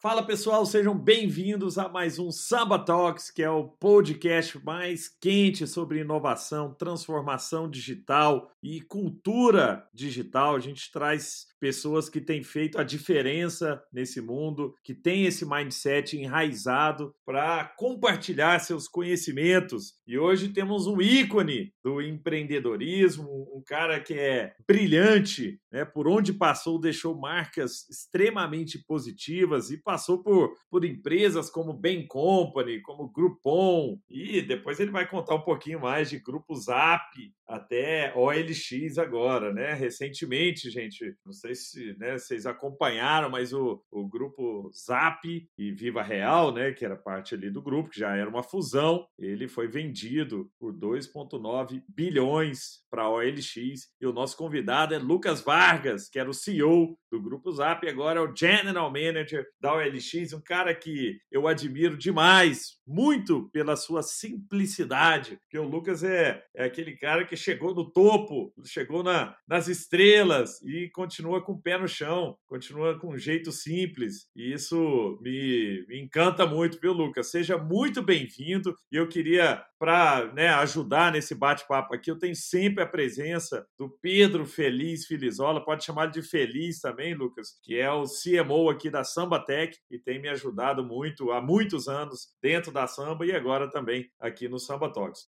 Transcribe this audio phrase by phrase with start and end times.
[0.00, 5.66] Fala pessoal, sejam bem-vindos a mais um Samba Talks, que é o podcast mais quente
[5.66, 10.54] sobre inovação, transformação digital e cultura digital.
[10.54, 16.16] A gente traz pessoas que têm feito a diferença nesse mundo, que têm esse mindset
[16.16, 19.94] enraizado para compartilhar seus conhecimentos.
[20.06, 25.84] E hoje temos um ícone do empreendedorismo, um cara que é brilhante, né?
[25.84, 32.80] Por onde passou, deixou marcas extremamente positivas e passou por, por empresas como Bain Company,
[32.80, 37.04] como Groupon, e depois ele vai contar um pouquinho mais de Grupo Zap,
[37.46, 39.72] até OLX agora, né?
[39.74, 46.02] Recentemente, gente, não sei se né, vocês acompanharam, mas o, o grupo Zap e Viva
[46.02, 49.68] Real, né, que era parte ali do grupo, que já era uma fusão, ele foi
[49.68, 53.90] vendido por 2,9 bilhões para a OLX.
[54.00, 57.88] E o nosso convidado é Lucas Vargas, que era o CEO do Grupo Zap, e
[57.88, 63.76] agora é o General Manager da OLX, um cara que eu admiro demais, muito pela
[63.76, 69.36] sua simplicidade, porque o Lucas é, é aquele cara que chegou no topo, chegou na,
[69.46, 74.52] nas estrelas e continua com o pé no chão, continua com um jeito simples, e
[74.52, 77.30] isso me, me encanta muito, viu, Lucas?
[77.30, 82.82] Seja muito bem-vindo, e eu queria, para né, ajudar nesse bate-papo aqui, eu tenho sempre
[82.82, 88.04] a presença do Pedro Feliz Filizola, pode chamar de Feliz também, Lucas, que é o
[88.04, 92.86] CMO aqui da Samba Tech e tem me ajudado muito há muitos anos dentro da
[92.86, 95.28] samba e agora também aqui no Samba Talks.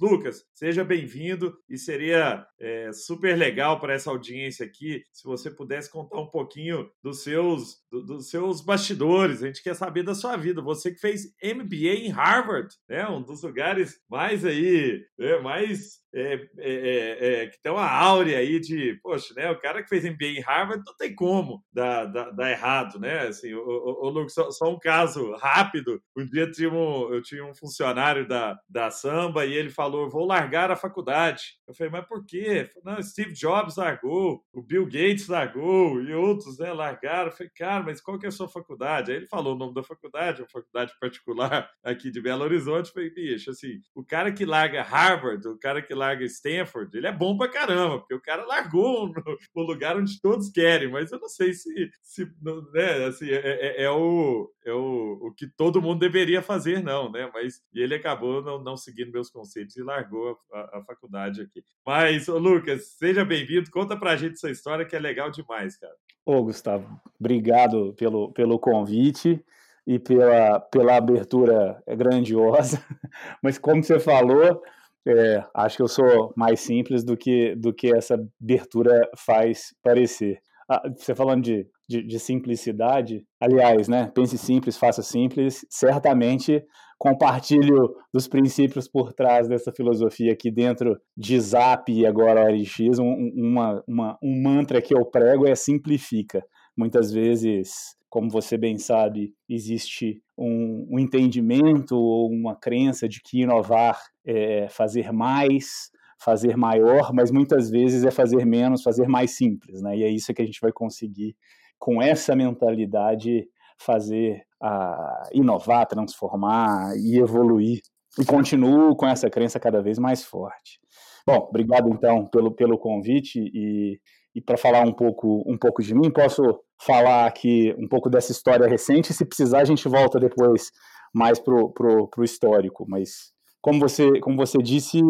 [0.00, 5.90] Lucas, seja bem-vindo e seria é, super legal para essa audiência aqui se você pudesse
[5.90, 9.42] contar um pouquinho dos seus, do, dos seus bastidores.
[9.42, 10.62] A gente quer saber da sua vida.
[10.62, 13.06] Você que fez MBA em Harvard, né?
[13.08, 15.38] Um dos lugares mais aí, né?
[15.40, 19.50] mais é, é, é, é, que tem uma áurea aí de, poxa, né?
[19.50, 23.28] O cara que fez MBA em Harvard não tem como dar, dar, dar errado, né?
[23.28, 26.02] Assim, o, Lucas, só, só, um caso rápido.
[26.16, 30.26] Um dia tinha um, eu tinha um funcionário da, da samba e ele falou: vou
[30.26, 31.60] largar a faculdade.
[31.66, 32.68] Eu falei, mas por quê?
[32.84, 37.28] Não, Steve Jobs largou, o Bill Gates largou e outros, né, largaram.
[37.28, 39.12] Eu falei, cara, mas qual que é a sua faculdade?
[39.12, 42.88] Aí ele falou o nome da faculdade, uma faculdade particular aqui de Belo Horizonte.
[42.88, 47.06] Eu falei, bicho, assim, o cara que larga Harvard, o cara que larga Stanford, ele
[47.06, 49.12] é bom pra caramba, porque o cara largou
[49.54, 52.24] no lugar onde todos querem, mas eu não sei se, se
[52.72, 57.10] né, assim, é, é, é, o, é o, o que todo mundo deveria fazer, não,
[57.10, 57.30] né?
[57.32, 61.62] Mas e ele acabou não, não seguindo meus conceitos e largou a, a faculdade aqui.
[61.86, 65.94] Mas, ô Lucas, seja bem-vindo, conta pra gente essa história que é legal demais, cara.
[66.24, 69.44] Ô, Gustavo, obrigado pelo, pelo convite
[69.86, 72.80] e pela, pela abertura grandiosa.
[73.42, 74.62] Mas como você falou,
[75.06, 80.38] é, acho que eu sou mais simples do que, do que essa abertura faz parecer.
[80.70, 84.10] Ah, você falando de, de, de, simplicidade, aliás, né?
[84.14, 85.66] Pense simples, faça simples.
[85.68, 86.64] Certamente
[86.96, 92.98] compartilho dos princípios por trás dessa filosofia aqui dentro de Zap e agora ORX.
[93.00, 96.40] Um, uma, uma, um mantra que eu prego é simplifica.
[96.80, 103.42] Muitas vezes como você bem sabe, existe um, um entendimento ou uma crença de que
[103.42, 109.80] inovar é fazer mais, fazer maior, mas muitas vezes é fazer menos, fazer mais simples,
[109.80, 109.96] né?
[109.96, 111.36] E é isso que a gente vai conseguir
[111.78, 113.48] com essa mentalidade
[113.78, 117.80] fazer a inovar, transformar e evoluir.
[118.18, 120.80] E continuo com essa crença cada vez mais forte.
[121.24, 124.00] Bom, obrigado então pelo, pelo convite e,
[124.34, 126.42] e para falar um pouco, um pouco de mim, posso
[126.80, 129.12] falar aqui um pouco dessa história recente.
[129.12, 130.70] Se precisar, a gente volta depois
[131.12, 132.84] mais pro, pro, pro histórico.
[132.88, 135.00] Mas como você, como você disse,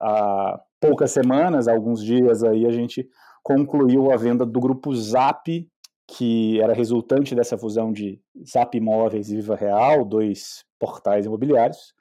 [0.00, 3.08] há poucas semanas, alguns dias aí, a gente
[3.42, 5.66] concluiu a venda do grupo Zap,
[6.06, 11.94] que era resultante dessa fusão de Zap Imóveis e Viva Real, dois portais imobiliários,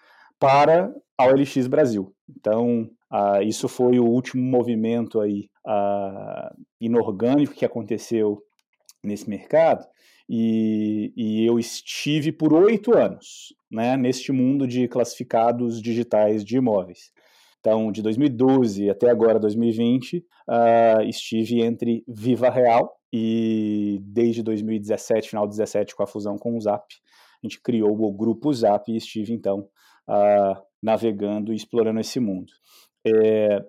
[0.44, 2.14] para a OLX Brasil.
[2.30, 8.44] Então, uh, isso foi o último movimento aí uh, inorgânico que aconteceu
[9.02, 9.88] nesse mercado
[10.30, 17.14] e, e eu estive por oito anos né, neste mundo de classificados digitais de imóveis.
[17.62, 25.46] Então, de 2012 até agora 2020, uh, estive entre Viva Real e desde 2017, final
[25.46, 26.84] de 2017, com a fusão com o Zap,
[27.42, 29.70] a gente criou o grupo Zap e estive então
[30.82, 32.52] navegando e explorando esse mundo.
[33.06, 33.60] É,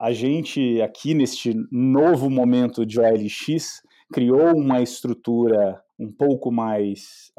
[0.00, 3.82] a gente aqui neste novo momento de OLX
[4.12, 7.32] criou uma estrutura um pouco mais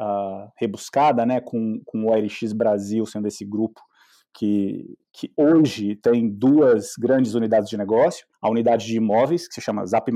[0.57, 3.81] rebuscada, né, com, com o OLX Brasil sendo esse grupo
[4.37, 9.61] que, que hoje tem duas grandes unidades de negócio, a unidade de imóveis, que se
[9.61, 10.11] chama Zap+,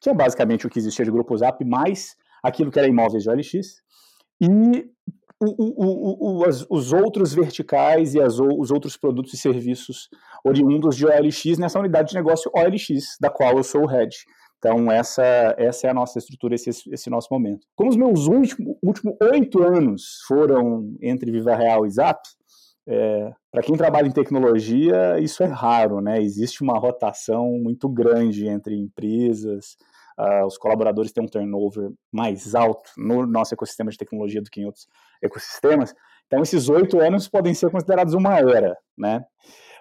[0.00, 3.30] que é basicamente o que existia de grupo Zap, mais aquilo que era imóveis de
[3.30, 3.82] OLX,
[4.40, 4.86] e
[5.40, 10.08] o, o, as, os outros verticais e as, os outros produtos e serviços
[10.44, 14.14] oriundos de OLX nessa unidade de negócio OLX, da qual eu sou o head.
[14.58, 17.66] Então, essa, essa é a nossa estrutura, esse, esse nosso momento.
[17.74, 22.20] Como os meus últimos último oito anos foram entre Viva Real e Zap,
[22.86, 26.20] é, para quem trabalha em tecnologia, isso é raro, né?
[26.20, 29.76] Existe uma rotação muito grande entre empresas,
[30.20, 34.60] uh, os colaboradores têm um turnover mais alto no nosso ecossistema de tecnologia do que
[34.60, 34.86] em outros
[35.22, 35.94] ecossistemas.
[36.26, 39.24] Então, esses oito anos podem ser considerados uma era, né?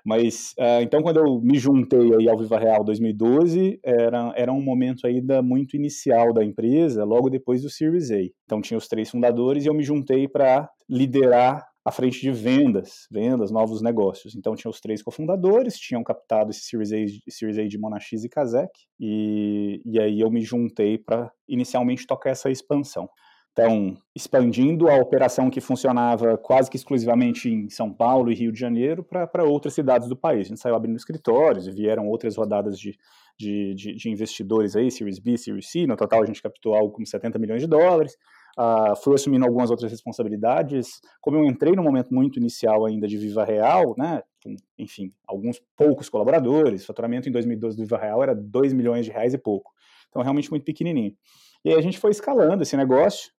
[0.03, 4.61] Mas, uh, então, quando eu me juntei aí ao Viva Real 2012, era, era um
[4.61, 8.21] momento ainda muito inicial da empresa, logo depois do Series A.
[8.45, 13.07] Então, tinha os três fundadores e eu me juntei para liderar à frente de vendas,
[13.11, 14.35] vendas, novos negócios.
[14.35, 18.29] Então tinha os três cofundadores, tinham captado esse Series A, Series A de Monax e
[18.29, 23.09] Kazek, e, e aí eu me juntei para inicialmente tocar essa expansão.
[23.51, 28.59] Então, expandindo a operação que funcionava quase que exclusivamente em São Paulo e Rio de
[28.59, 30.45] Janeiro para outras cidades do país.
[30.45, 32.95] A gente saiu abrindo escritórios e vieram outras rodadas de,
[33.37, 35.87] de, de, de investidores aí, Series B, Series C.
[35.87, 38.15] No total, a gente captou algo como 70 milhões de dólares.
[38.57, 40.99] Uh, fui assumindo algumas outras responsabilidades.
[41.21, 45.61] Como eu entrei no momento muito inicial ainda de Viva Real, né, com, enfim, alguns
[45.77, 49.71] poucos colaboradores, faturamento em 2012 do Viva Real era 2 milhões de reais e pouco.
[50.09, 51.13] Então, realmente muito pequenininho.
[51.63, 53.31] E aí a gente foi escalando esse negócio.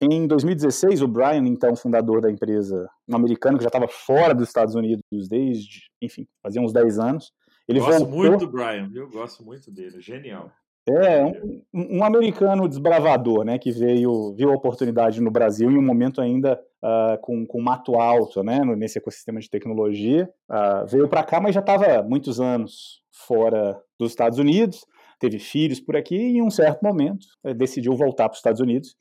[0.00, 4.46] Em 2016, o Brian, então fundador da empresa, um americano que já estava fora dos
[4.46, 7.32] Estados Unidos desde, enfim, fazia uns 10 anos.
[7.66, 8.18] Ele Gosto voltou...
[8.18, 10.52] muito do Brian, eu gosto muito dele, genial.
[10.88, 15.82] É, um, um, americano desbravador, né, que veio, viu a oportunidade no Brasil em um
[15.82, 20.28] momento ainda uh, com, com mato alto, né, nesse ecossistema de tecnologia.
[20.50, 24.86] Uh, veio para cá, mas já estava muitos anos fora dos Estados Unidos,
[25.20, 28.60] teve filhos por aqui e em um certo momento uh, decidiu voltar para os Estados
[28.60, 28.94] Unidos.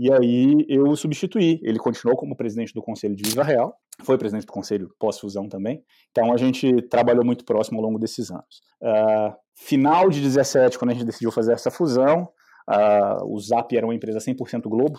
[0.00, 1.60] E aí eu o substituí.
[1.62, 5.84] Ele continuou como presidente do Conselho de Viva Real, foi presidente do Conselho pós-fusão também.
[6.10, 8.62] Então a gente trabalhou muito próximo ao longo desses anos.
[8.80, 12.22] Uh, final de 17, quando a gente decidiu fazer essa fusão,
[12.66, 14.98] uh, o Zap era uma empresa 100% Globo,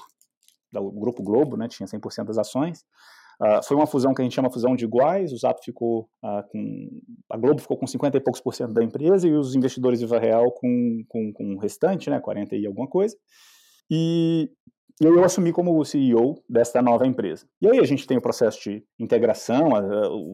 [0.71, 2.81] do Grupo Globo, né, tinha 100% das ações.
[3.41, 6.47] Uh, foi uma fusão que a gente chama fusão de iguais, o Zap ficou uh,
[6.51, 6.89] com...
[7.27, 10.19] a Globo ficou com 50 e poucos por cento da empresa e os investidores Viva
[10.19, 13.17] Real com, com, com o restante, né, 40 e alguma coisa.
[13.89, 14.47] E
[15.01, 17.47] e eu assumi como CEO desta nova empresa.
[17.59, 19.69] E aí a gente tem o processo de integração.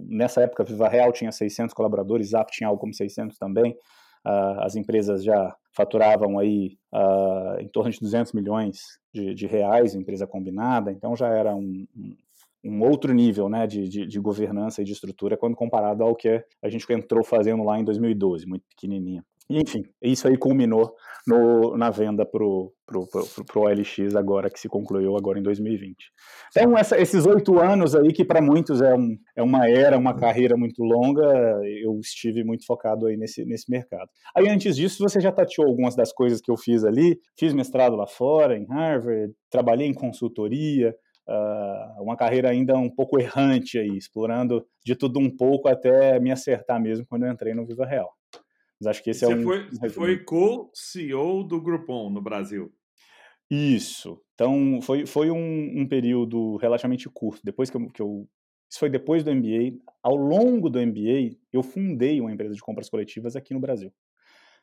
[0.10, 3.78] Nessa época, Viva Real tinha 600 colaboradores, Zap tinha algo como 600 também.
[4.25, 6.78] As empresas já faturavam aí
[7.60, 8.80] em torno de 200 milhões
[9.14, 12.18] de, de, reais, empresa combinada, então já era um, um,
[12.66, 16.44] um outro nível né, de, de, de, governança e de estrutura quando comparado ao que
[16.62, 19.24] a gente entrou fazendo lá em 2012, muito pequenininha.
[19.50, 20.94] Enfim, isso aí culminou
[21.26, 22.74] no, na venda para o
[23.56, 25.96] OLX agora, que se concluiu agora em 2020.
[26.52, 30.14] Então, essa, esses oito anos aí, que para muitos é, um, é uma era, uma
[30.14, 31.24] carreira muito longa,
[31.81, 34.10] eu estive muito focado aí nesse, nesse mercado.
[34.36, 37.95] Aí, antes disso, você já tateou algumas das coisas que eu fiz ali, fiz mestrado
[37.95, 40.95] lá fora, em Harvard, trabalhei em consultoria,
[41.30, 46.31] Uh, uma carreira ainda um pouco errante aí, explorando de tudo um pouco até me
[46.31, 48.17] acertar mesmo quando eu entrei no Viva Real.
[48.80, 49.44] Mas acho que esse é Você é um.
[49.44, 52.72] Foi, foi co-CEO do Groupon no Brasil.
[53.50, 54.22] Isso.
[54.34, 57.42] Então, foi, foi um, um período relativamente curto.
[57.44, 58.28] Depois que eu, que eu.
[58.69, 59.80] Isso foi depois do MBA.
[60.04, 63.92] Ao longo do MBA, eu fundei uma empresa de compras coletivas aqui no Brasil.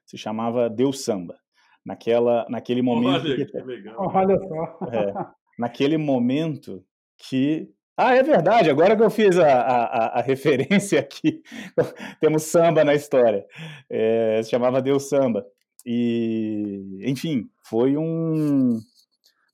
[0.04, 1.38] Se chamava Deus Samba.
[1.84, 3.24] Naquela, naquele momento.
[3.24, 3.96] Olha, que, que legal.
[3.98, 4.78] Olha só.
[4.92, 5.14] É,
[5.58, 6.84] naquele momento
[7.16, 8.70] que ah, é verdade.
[8.70, 11.42] Agora que eu fiz a, a, a referência aqui,
[12.20, 13.46] temos samba na história.
[13.88, 15.46] É, se chamava Deus Samba.
[15.86, 18.78] E, enfim, foi um.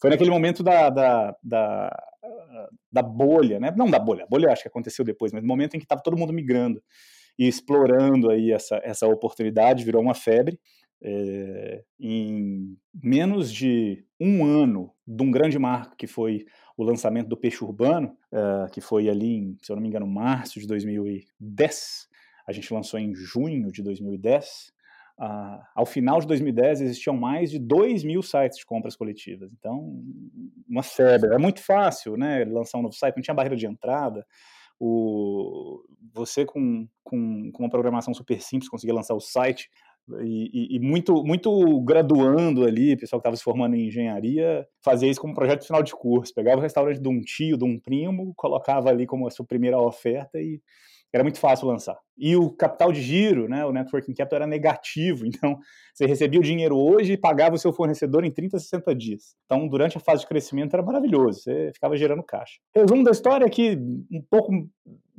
[0.00, 2.02] Foi naquele momento da, da, da,
[2.90, 3.75] da bolha, né?
[3.76, 6.02] Não da bolha, a bolha acho que aconteceu depois, mas no momento em que estava
[6.02, 6.82] todo mundo migrando
[7.38, 10.59] e explorando aí essa, essa oportunidade, virou uma febre.
[11.02, 16.44] É, em menos de um ano de um grande marco que foi
[16.82, 20.06] o lançamento do Peixe Urbano, uh, que foi ali, em, se eu não me engano,
[20.06, 22.08] março de 2010.
[22.46, 24.72] A gente lançou em junho de 2010.
[25.18, 29.52] Uh, ao final de 2010 existiam mais de 2 mil sites de compras coletivas.
[29.52, 30.02] Então,
[30.66, 31.34] uma febre.
[31.34, 32.44] É muito fácil, né?
[32.46, 34.26] Lançar um novo site, não tinha barreira de entrada.
[34.78, 35.84] O,
[36.14, 39.70] você com, com, com uma programação super simples conseguia lançar o site
[40.23, 45.21] e, e, muito, muito graduando ali, pessoal que estava se formando em engenharia, fazia isso
[45.21, 46.35] como projeto final de curso.
[46.35, 49.78] Pegava o restaurante de um tio, de um primo, colocava ali como a sua primeira
[49.78, 50.61] oferta e
[51.12, 51.99] era muito fácil lançar.
[52.16, 55.59] E o capital de giro, né, o networking capital era negativo, então
[55.92, 59.35] você recebia o dinheiro hoje e pagava o seu fornecedor em 30, 60 dias.
[59.45, 62.61] Então, durante a fase de crescimento era maravilhoso, você ficava gerando caixa.
[62.75, 63.76] Resumo da história é que
[64.11, 64.52] um pouco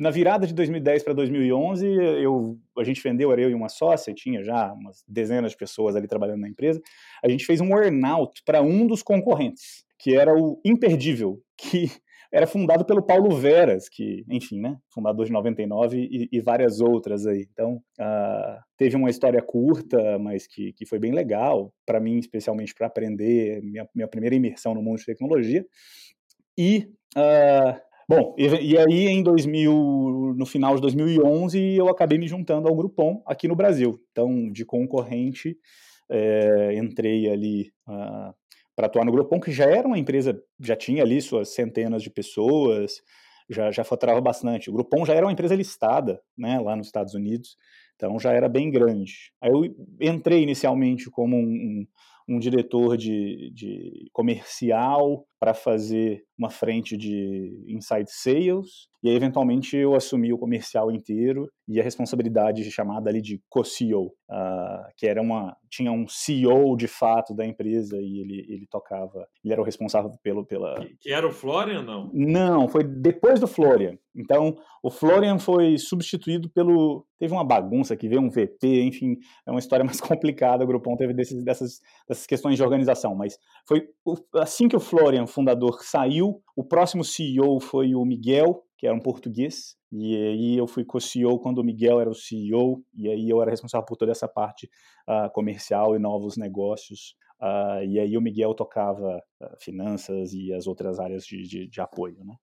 [0.02, 1.86] na virada de 2010 para 2011,
[2.24, 5.96] eu, a gente vendeu, era eu e uma sócia, tinha já umas dezenas de pessoas
[5.96, 6.82] ali trabalhando na empresa,
[7.24, 11.92] a gente fez um earnout para um dos concorrentes, que era o Imperdível, que
[12.34, 17.28] era fundado pelo Paulo Veras, que, enfim, né, fundador de 99 e, e várias outras
[17.28, 17.48] aí.
[17.54, 22.74] Então, uh, teve uma história curta, mas que, que foi bem legal, para mim, especialmente
[22.74, 25.64] para aprender, minha, minha primeira imersão no mundo de tecnologia.
[26.58, 32.28] E, uh, bom, e, e, aí em 2000, no final de 2011, eu acabei me
[32.28, 34.00] juntando ao Groupon aqui no Brasil.
[34.12, 35.58] Então, de concorrente,
[36.10, 38.34] é, entrei ali uh,
[38.76, 42.10] para atuar no Groupon, que já era uma empresa, já tinha ali suas centenas de
[42.10, 43.02] pessoas,
[43.50, 44.70] já, já faturava bastante.
[44.70, 47.56] O Groupon já era uma empresa listada, né, lá nos Estados Unidos,
[47.96, 49.32] então já era bem grande.
[49.42, 49.64] Aí eu
[50.02, 51.86] entrei inicialmente como um,
[52.28, 59.16] um, um diretor de, de comercial para fazer uma frente de inside sales, e aí,
[59.16, 65.08] eventualmente, eu assumi o comercial inteiro e a responsabilidade chamada ali de co-CEO, uh, que
[65.08, 69.62] era uma, tinha um CEO de fato da empresa e ele, ele tocava, ele era
[69.62, 70.76] o responsável pelo, pela...
[71.00, 72.12] Que era o Florian, não?
[72.14, 73.98] Não, foi depois do Florian.
[74.16, 79.18] Então, o Florian foi substituído pelo, teve uma bagunça que veio um VP, enfim,
[79.48, 83.40] é uma história mais complicada, o Grupão teve desses, dessas, dessas questões de organização, mas
[83.68, 83.88] foi
[84.36, 89.00] assim que o Florian, fundador, saiu, o próximo CEO foi o Miguel, que era um
[89.00, 93.42] português, e aí eu fui co-CEO quando o Miguel era o CEO, e aí eu
[93.42, 94.70] era responsável por toda essa parte
[95.08, 100.66] uh, comercial e novos negócios, uh, e aí o Miguel tocava uh, finanças e as
[100.66, 102.36] outras áreas de, de, de apoio, né?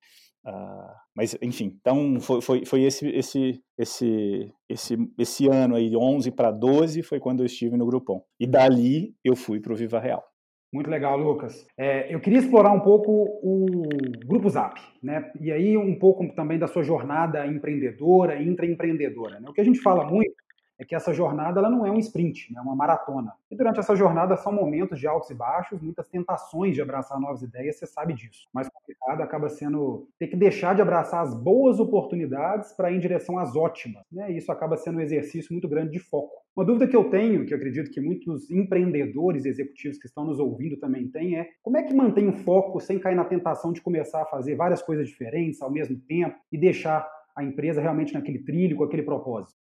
[1.15, 6.51] mas enfim, então foi, foi, foi esse, esse, esse, esse, esse ano aí, 11 para
[6.51, 8.25] 12, foi quando eu estive no Grupom.
[8.41, 10.25] E dali eu fui para o Viva Real.
[10.73, 11.67] Muito legal, Lucas.
[11.79, 13.11] É, eu queria explorar um pouco
[13.43, 13.89] o
[14.27, 15.33] Grupo Zap, né?
[15.41, 19.41] E aí um pouco também da sua jornada empreendedora, intraempreendedora.
[19.41, 19.49] Né?
[19.49, 20.35] O que a gente fala muito
[20.79, 23.33] é que essa jornada ela não é um sprint, é uma maratona.
[23.51, 27.43] E durante essa jornada são momentos de altos e baixos, muitas tentações de abraçar novas
[27.43, 28.49] ideias, você sabe disso.
[28.55, 33.01] Mais complicado acaba sendo ter que deixar de abraçar as boas oportunidades para ir em
[33.01, 34.05] direção às ótimas.
[34.13, 34.33] Né?
[34.33, 36.33] E isso acaba sendo um exercício muito grande de foco.
[36.55, 40.39] Uma dúvida que eu tenho, que eu acredito que muitos empreendedores executivos que estão nos
[40.39, 43.81] ouvindo também têm, é como é que mantém o foco sem cair na tentação de
[43.81, 48.41] começar a fazer várias coisas diferentes ao mesmo tempo e deixar a empresa realmente naquele
[48.41, 49.58] trilho, com aquele propósito?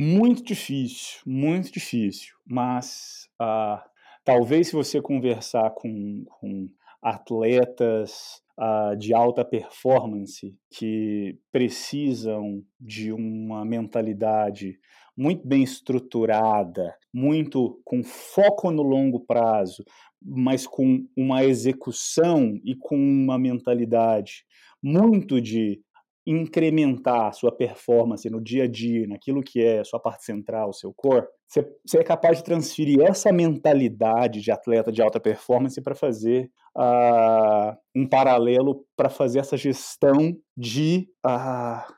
[0.00, 2.36] Muito difícil, muito difícil.
[2.46, 3.82] Mas uh,
[4.24, 6.68] talvez se você conversar com, com
[7.02, 14.78] atletas uh, de alta performance que precisam de uma mentalidade
[15.16, 19.84] muito bem estruturada, muito com foco no longo prazo,
[20.22, 24.44] mas com uma execução e com uma mentalidade
[24.80, 25.82] muito de
[26.28, 30.68] incrementar a sua performance no dia a dia, naquilo que é a sua parte central,
[30.68, 31.66] o seu core, você,
[31.96, 38.06] é capaz de transferir essa mentalidade de atleta de alta performance para fazer uh, um
[38.06, 41.90] paralelo para fazer essa gestão de, uh,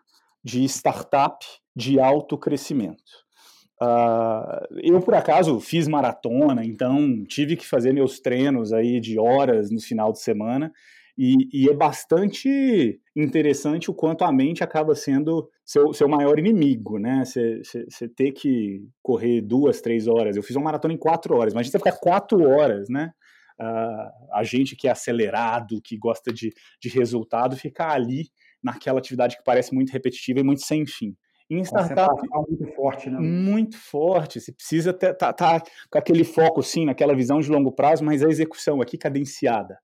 [0.45, 1.45] de startup
[1.75, 3.03] de alto crescimento.
[3.83, 9.73] Uh, eu, por acaso, fiz maratona, então tive que fazer meus treinos aí de horas
[9.73, 10.71] no final de semana
[11.17, 16.99] e, e, é bastante interessante o quanto a mente acaba sendo seu, seu maior inimigo,
[16.99, 17.25] né?
[17.25, 20.37] Você ter que correr duas, três horas.
[20.37, 23.13] Eu fiz uma maratona em quatro horas, mas a gente vai ficar quatro horas, né?
[23.61, 26.51] Uh, a gente que é acelerado, que gosta de,
[26.81, 28.31] de resultado, ficar ali
[28.63, 31.15] naquela atividade que parece muito repetitiva e muito sem fim.
[31.51, 32.15] Em startup.
[32.49, 33.19] muito forte, né?
[33.19, 34.41] Muito forte.
[34.41, 38.23] Você precisa estar tá, tá com aquele foco, sim, naquela visão de longo prazo, mas
[38.23, 39.77] a execução aqui cadenciada.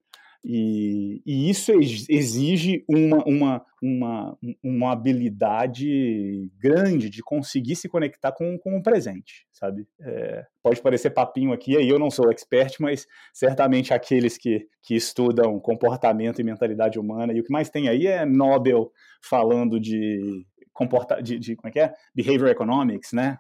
[0.49, 8.57] E, e, isso exige uma, uma, uma, uma habilidade grande de conseguir se conectar com,
[8.57, 9.89] com o presente, sabe?
[10.01, 14.95] É, pode parecer papinho aqui, aí eu não sou expert, mas certamente aqueles que, que
[14.95, 20.47] estudam comportamento e mentalidade humana, e o que mais tem aí é Nobel falando de
[20.73, 21.93] comporta de, de, como é que é?
[22.15, 23.39] Behavior Economics, né?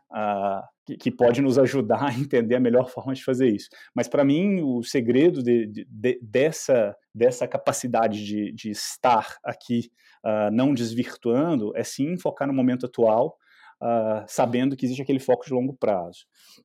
[0.86, 3.68] Que, que, pode nos ajudar a entender a melhor forma de fazer isso.
[3.94, 9.90] Mas para mim, o segredo de, de, de, dessa, dessa capacidade de, de estar aqui,
[10.24, 13.36] uh, não desvirtuando, é sim focar no momento atual,
[13.82, 16.20] uh, sabendo que existe aquele foco de longo prazo.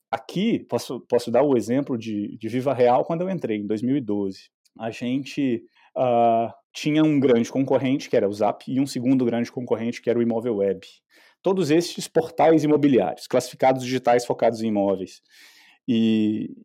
[0.09, 4.49] Aqui, posso, posso dar o exemplo de, de Viva Real quando eu entrei, em 2012.
[4.79, 5.63] A gente
[5.97, 10.09] uh, tinha um grande concorrente, que era o Zap, e um segundo grande concorrente, que
[10.09, 10.85] era o Imóvel Web.
[11.41, 15.21] Todos esses portais imobiliários, classificados digitais focados em imóveis.
[15.87, 16.55] E,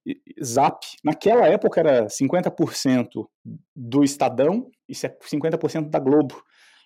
[0.43, 3.27] Zap, naquela época, era 50%
[3.75, 6.43] do Estadão e 50% da Globo.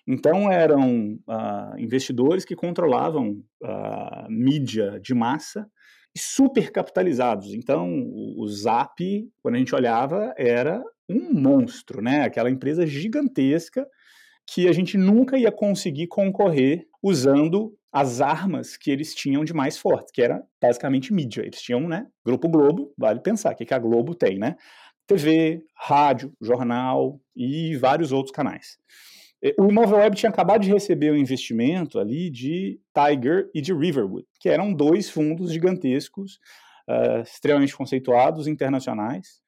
[0.07, 5.69] Então, eram uh, investidores que controlavam uh, mídia de massa
[6.15, 7.53] e super capitalizados.
[7.53, 8.99] Então, o, o Zap,
[9.41, 12.23] quando a gente olhava, era um monstro, né?
[12.23, 13.85] Aquela empresa gigantesca
[14.47, 19.77] que a gente nunca ia conseguir concorrer usando as armas que eles tinham de mais
[19.77, 21.41] forte, que era basicamente mídia.
[21.41, 22.07] Eles tinham, né?
[22.25, 24.55] Grupo Globo, vale pensar, o que, que a Globo tem, né?
[25.05, 28.77] TV, rádio, jornal e vários outros canais.
[29.57, 34.25] O Imóvel Web tinha acabado de receber um investimento ali de Tiger e de Riverwood,
[34.39, 36.39] que eram dois fundos gigantescos,
[36.87, 39.41] uh, extremamente conceituados, internacionais.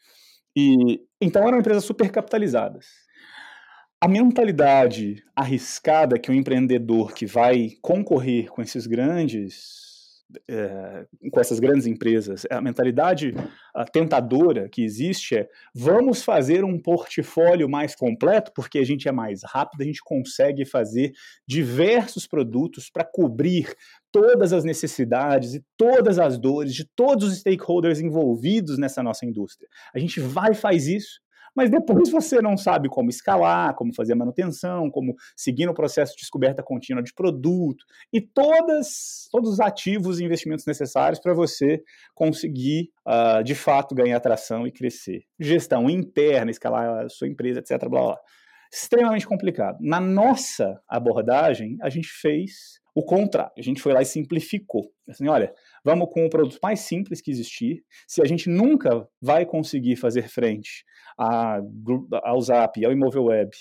[0.55, 2.87] E então eram empresas super capitalizadas.
[4.03, 9.81] A mentalidade arriscada que o empreendedor que vai concorrer com esses grandes
[10.45, 13.33] é, com essas grandes empresas, a mentalidade
[13.73, 19.11] a tentadora que existe é vamos fazer um portfólio mais completo, porque a gente é
[19.11, 21.13] mais rápido, a gente consegue fazer
[21.47, 23.73] diversos produtos para cobrir
[24.11, 29.69] todas as necessidades e todas as dores de todos os stakeholders envolvidos nessa nossa indústria.
[29.95, 31.22] A gente vai e faz isso
[31.55, 36.21] mas depois você não sabe como escalar, como fazer manutenção, como seguir no processo de
[36.21, 41.81] descoberta contínua de produto e todas, todos os ativos e investimentos necessários para você
[42.13, 45.23] conseguir, uh, de fato, ganhar atração e crescer.
[45.39, 47.87] Gestão interna, escalar a sua empresa, etc.
[47.87, 48.17] Blá, blá.
[48.71, 49.77] Extremamente complicado.
[49.81, 53.51] Na nossa abordagem, a gente fez o contrário.
[53.57, 54.91] A gente foi lá e simplificou.
[55.07, 57.83] Assim, olha, vamos com o produto mais simples que existir.
[58.07, 60.85] Se a gente nunca vai conseguir fazer frente
[61.17, 61.59] a,
[62.23, 63.51] ao Zap, ao Imóvel Web,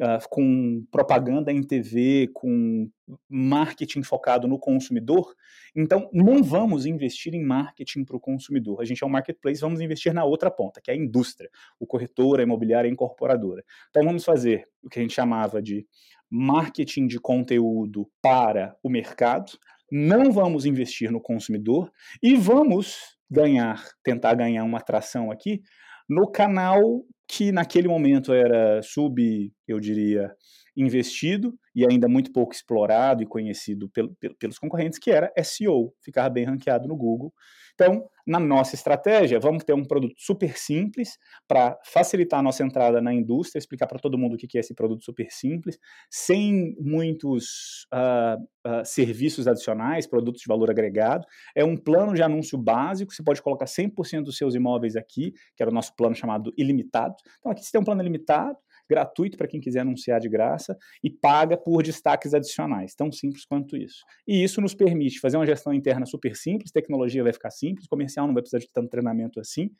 [0.00, 2.90] uh, com propaganda em TV, com
[3.28, 5.34] marketing focado no consumidor,
[5.74, 8.80] então não vamos investir em marketing para o consumidor.
[8.80, 11.86] A gente é um marketplace, vamos investir na outra ponta, que é a indústria, o
[11.86, 13.64] corretor, a imobiliária, a incorporadora.
[13.90, 15.86] Então vamos fazer o que a gente chamava de
[16.30, 19.52] marketing de conteúdo para o mercado,
[19.90, 21.90] não vamos investir no consumidor
[22.22, 25.62] e vamos ganhar, tentar ganhar uma atração aqui
[26.08, 30.34] no canal que naquele momento era sub, eu diria,
[30.74, 35.92] investido e ainda muito pouco explorado e conhecido pel, pel, pelos concorrentes, que era SEO,
[36.02, 37.32] ficar bem ranqueado no Google.
[37.80, 43.00] Então, na nossa estratégia, vamos ter um produto super simples para facilitar a nossa entrada
[43.00, 45.78] na indústria, explicar para todo mundo o que é esse produto super simples,
[46.10, 51.24] sem muitos uh, uh, serviços adicionais, produtos de valor agregado.
[51.54, 55.62] É um plano de anúncio básico, você pode colocar 100% dos seus imóveis aqui, que
[55.62, 57.14] era o nosso plano chamado ilimitado.
[57.38, 61.10] Então, aqui você tem um plano ilimitado, gratuito para quem quiser anunciar de graça e
[61.10, 64.04] paga por destaques adicionais, tão simples quanto isso.
[64.26, 68.26] E isso nos permite fazer uma gestão interna super simples, tecnologia vai ficar simples, comercial
[68.26, 69.70] não vai precisar de tanto treinamento assim.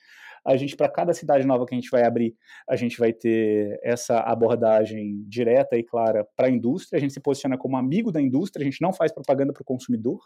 [0.44, 2.34] A gente, para cada cidade nova que a gente vai abrir,
[2.68, 7.20] a gente vai ter essa abordagem direta e clara para a indústria, a gente se
[7.20, 10.20] posiciona como amigo da indústria, a gente não faz propaganda para o consumidor.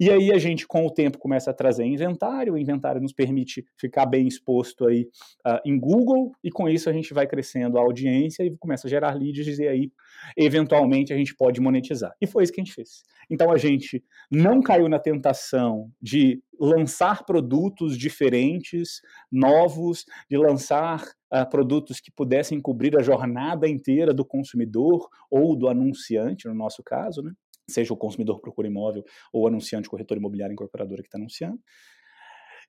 [0.00, 3.66] E aí a gente, com o tempo, começa a trazer inventário, o inventário nos permite
[3.76, 5.02] ficar bem exposto aí
[5.46, 8.90] uh, em Google, e com isso a gente vai crescendo a audiência e começa a
[8.90, 9.92] gerar leads, e aí,
[10.34, 12.14] eventualmente, a gente pode monetizar.
[12.18, 13.02] E foi isso que a gente fez.
[13.28, 21.48] Então a gente não caiu na tentação de lançar produtos diferentes, novos, de lançar uh,
[21.50, 27.20] produtos que pudessem cobrir a jornada inteira do consumidor ou do anunciante, no nosso caso,
[27.20, 27.32] né?
[27.70, 31.58] Seja o consumidor procura imóvel ou anunciante, corretor imobiliário, incorporadora que está anunciando.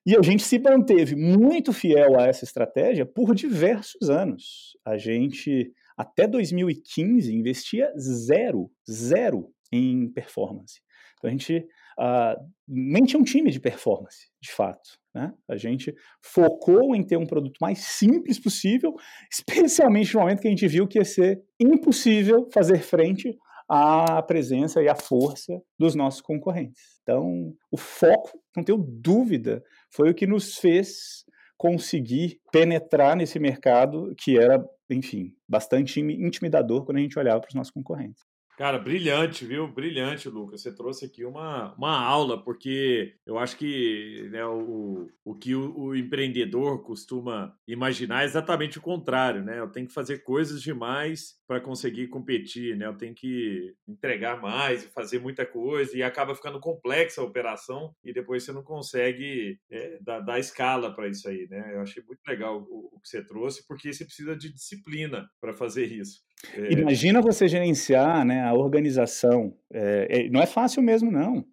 [0.04, 4.76] E a gente se manteve muito fiel a essa estratégia por diversos anos.
[4.84, 10.80] A gente, até 2015, investia zero, zero em performance.
[11.22, 11.56] Então a gente
[12.00, 14.98] uh, nem tinha um time de performance, de fato.
[15.14, 15.32] Né?
[15.48, 18.94] A gente focou em ter um produto mais simples possível,
[19.30, 23.38] especialmente no momento que a gente viu que ia ser impossível fazer frente
[23.68, 26.82] a presença e a força dos nossos concorrentes.
[27.02, 31.24] Então, o foco, não tenho dúvida, foi o que nos fez
[31.56, 37.54] conseguir penetrar nesse mercado que era, enfim, bastante intimidador quando a gente olhava para os
[37.54, 38.22] nossos concorrentes.
[38.62, 39.66] Cara, brilhante, viu?
[39.66, 40.62] Brilhante, Lucas.
[40.62, 45.76] Você trouxe aqui uma, uma aula, porque eu acho que né, o, o que o,
[45.76, 49.58] o, empreendedor costuma imaginar é exatamente o contrário, né?
[49.58, 52.86] Eu tenho que fazer coisas demais para conseguir competir, né?
[52.86, 58.12] Eu tenho que entregar mais fazer muita coisa e acaba ficando complexa a operação e
[58.12, 61.74] depois você não consegue é, dar, dar, escala para isso aí, né?
[61.74, 65.52] Eu achei muito legal o, o que você trouxe, porque você precisa de disciplina para
[65.52, 66.20] fazer isso.
[66.56, 66.72] É...
[66.72, 69.54] Imagina você gerenciar né, a organização.
[69.72, 71.44] É, é, não é fácil mesmo, não.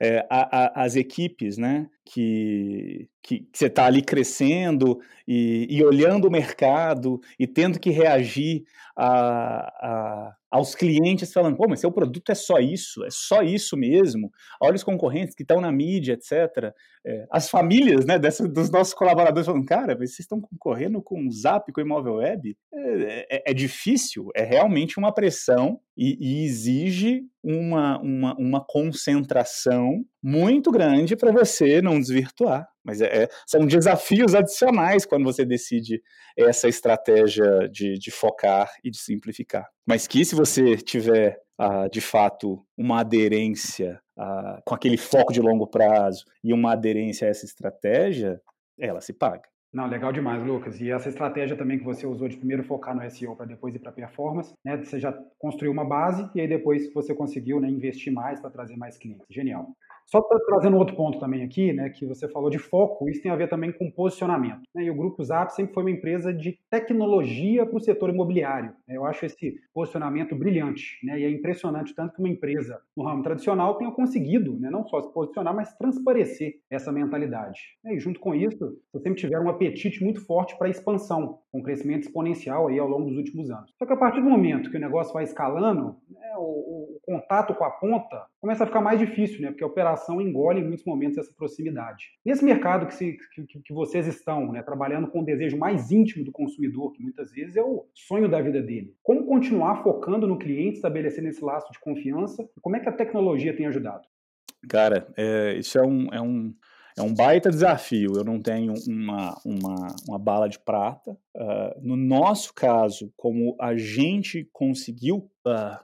[0.00, 1.88] É, a, a, as equipes, né?
[2.10, 7.90] Que, que, que você está ali crescendo e, e, olhando o mercado e tendo que
[7.90, 8.64] reagir
[8.96, 13.76] a, a, aos clientes falando, pô, mas seu produto é só isso, é só isso
[13.76, 14.32] mesmo.
[14.60, 16.72] Olha os concorrentes que estão na mídia, etc.
[17.06, 21.30] É, as famílias né, dessa, dos nossos colaboradores falando, cara, vocês estão concorrendo com o
[21.30, 22.56] Zap, com o Imóvel Web?
[22.72, 30.04] É, é, é difícil, é realmente uma pressão e, e exige uma, uma, uma concentração
[30.22, 32.66] muito grande para você não desvirtuar.
[32.84, 36.02] Mas é, é, são desafios adicionais quando você decide
[36.36, 39.66] essa estratégia de, de focar e de simplificar.
[39.86, 45.40] Mas que se você tiver ah, de fato uma aderência ah, com aquele foco de
[45.40, 48.40] longo prazo e uma aderência a essa estratégia,
[48.78, 49.42] ela se paga.
[49.72, 50.80] Não, legal demais, Lucas.
[50.80, 53.78] E essa estratégia também que você usou de primeiro focar no SEO para depois ir
[53.78, 54.78] para performance, né?
[54.78, 58.76] Você já construiu uma base e aí depois você conseguiu né, investir mais para trazer
[58.76, 59.26] mais clientes.
[59.28, 59.68] Genial.
[60.10, 63.36] Só trazendo outro ponto também aqui, né, que você falou de foco, isso tem a
[63.36, 64.62] ver também com posicionamento.
[64.74, 68.72] Né, e o Grupo Zap sempre foi uma empresa de tecnologia para o setor imobiliário.
[68.86, 73.04] Né, eu acho esse posicionamento brilhante, né, e é impressionante tanto que uma empresa no
[73.04, 77.60] ramo tradicional tenha conseguido, né, não só se posicionar, mas transparecer essa mentalidade.
[77.84, 81.62] Né, e junto com isso, você sempre tiveram um apetite muito forte para expansão, com
[81.62, 83.74] crescimento exponencial aí ao longo dos últimos anos.
[83.78, 87.54] Só que a partir do momento que o negócio vai escalando, né, o, o contato
[87.54, 90.64] com a ponta começa a ficar mais difícil, né, porque a operação população engole em
[90.64, 92.04] muitos momentos essa proximidade.
[92.24, 96.24] Nesse mercado que, se, que, que vocês estão, né, trabalhando com o desejo mais íntimo
[96.24, 100.38] do consumidor, que muitas vezes é o sonho da vida dele, como continuar focando no
[100.38, 102.48] cliente, estabelecendo esse laço de confiança?
[102.62, 104.06] Como é que a tecnologia tem ajudado?
[104.68, 106.54] Cara, é, isso é um, é, um,
[106.96, 108.12] é um baita desafio.
[108.16, 111.16] Eu não tenho uma, uma, uma bala de prata.
[111.36, 115.78] Uh, no nosso caso, como a gente conseguiu, uh,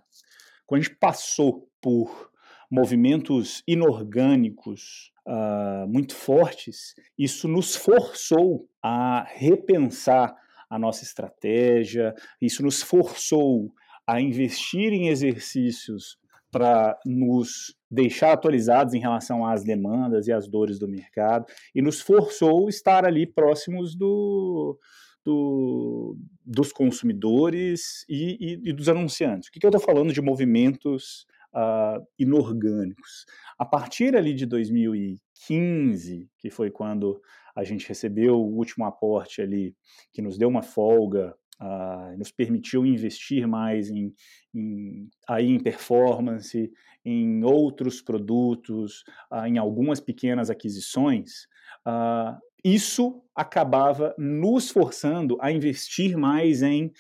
[0.66, 2.34] quando a gente passou por
[2.74, 10.34] movimentos inorgânicos uh, muito fortes, isso nos forçou a repensar
[10.68, 13.72] a nossa estratégia, isso nos forçou
[14.04, 16.18] a investir em exercícios
[16.50, 22.00] para nos deixar atualizados em relação às demandas e às dores do mercado, e nos
[22.00, 24.76] forçou estar ali próximos do,
[25.24, 29.48] do, dos consumidores e, e, e, dos anunciantes.
[29.48, 33.24] O que, que eu estou falando de movimentos uh, inorgânicos.
[33.58, 37.20] A partir ali de 2015, que foi quando
[37.54, 39.74] a gente recebeu o último aporte ali,
[40.12, 44.12] que nos deu uma folga, uh, nos permitiu investir mais em,
[44.54, 46.70] em, aí em performance,
[47.04, 51.46] em outros produtos, uh, em algumas pequenas aquisições,
[51.86, 56.90] uh, isso acabava nos forçando a investir mais em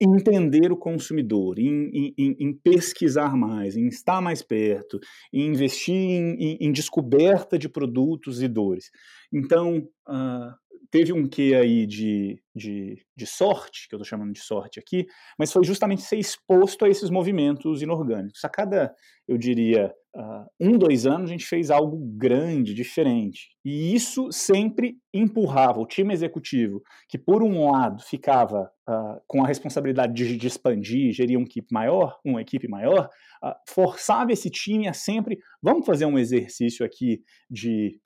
[0.00, 4.98] entender o consumidor, em, em, em, pesquisar mais, em estar mais perto,
[5.32, 8.90] em investir em, em descoberta de produtos e dores.
[9.32, 10.61] Então, uh,
[10.92, 15.06] teve um quê aí de, de, de sorte, que eu estou chamando de sorte aqui,
[15.38, 18.44] mas foi justamente ser exposto a esses movimentos inorgânicos.
[18.44, 18.94] A cada,
[19.26, 23.48] eu diria, uh, um, dois anos, a gente fez algo grande, diferente.
[23.64, 29.46] E isso sempre empurrava o time executivo, que por um lado ficava uh, com a
[29.46, 33.08] responsabilidade de, de, expandir, gerir uma equipe maior, uma equipe maior,
[33.42, 38.00] uh, forçava esse time a sempre, vamos fazer um exercício aqui de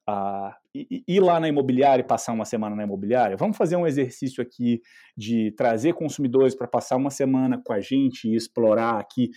[1.08, 4.80] ir lá na imobiliária e passar uma semana na imobiliária, vamos fazer um exercício aqui
[5.16, 9.30] de trazer consumidores para passar uma semana com a gente e explorar aqui,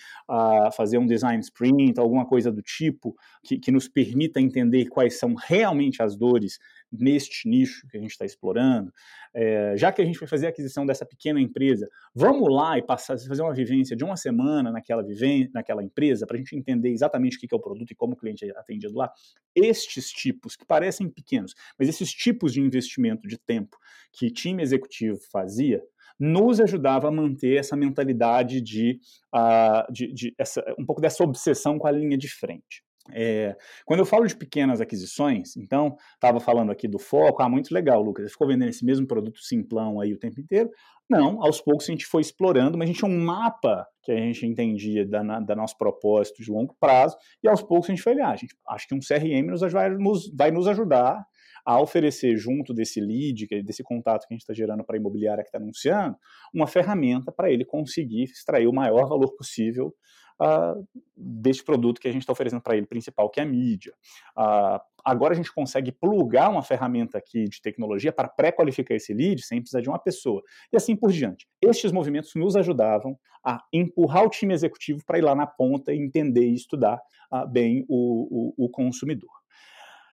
[0.76, 5.34] fazer um design sprint, alguma coisa do tipo, que, que nos permita entender quais são
[5.34, 6.60] realmente as dores
[6.92, 8.92] neste nicho que a gente está explorando,
[9.34, 12.82] é, já que a gente vai fazer a aquisição dessa pequena empresa, vamos lá e
[12.82, 16.90] passar, fazer uma vivência de uma semana naquela, vivência, naquela empresa para a gente entender
[16.90, 19.12] exatamente o que é o produto e como o cliente é atendido lá.
[19.56, 23.78] Estes tipos, que parecem pequenos, mas esses tipos de investimento de tempo
[24.12, 25.82] que time executivo fazia,
[26.20, 29.00] nos ajudava a manter essa mentalidade de,
[29.34, 32.84] uh, de, de essa, um pouco dessa obsessão com a linha de frente.
[33.14, 37.74] É, quando eu falo de pequenas aquisições, então, estava falando aqui do foco, ah, muito
[37.74, 40.70] legal, Lucas, você ficou vendendo esse mesmo produto simplão aí o tempo inteiro.
[41.10, 44.16] Não, aos poucos a gente foi explorando, mas a gente tinha um mapa que a
[44.16, 48.14] gente entendia da, da nosso propósito de longo prazo, e aos poucos a gente foi
[48.14, 51.26] olhar, a gente, acho que um CRM nos vai, nos, vai nos ajudar
[51.66, 55.44] a oferecer junto desse lead, desse contato que a gente está gerando para a imobiliária
[55.44, 56.16] que está anunciando,
[56.54, 59.94] uma ferramenta para ele conseguir extrair o maior valor possível
[60.42, 63.94] uh, deste produto que a gente está oferecendo para ele principal, que é a mídia.
[64.38, 69.42] Uh, agora a gente consegue plugar uma ferramenta aqui de tecnologia para pré-qualificar esse lead
[69.42, 70.42] sem precisar de uma pessoa.
[70.72, 71.48] E assim por diante.
[71.62, 75.98] Estes movimentos nos ajudavam a empurrar o time executivo para ir lá na ponta e
[75.98, 77.00] entender e estudar
[77.32, 79.30] uh, bem o, o, o consumidor.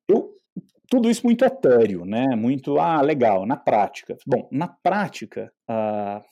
[0.09, 0.37] Eu
[0.89, 2.37] tudo isso muito etéreo, né?
[2.37, 4.17] Muito, ah, legal, na prática.
[4.27, 6.23] Bom, na prática, uh,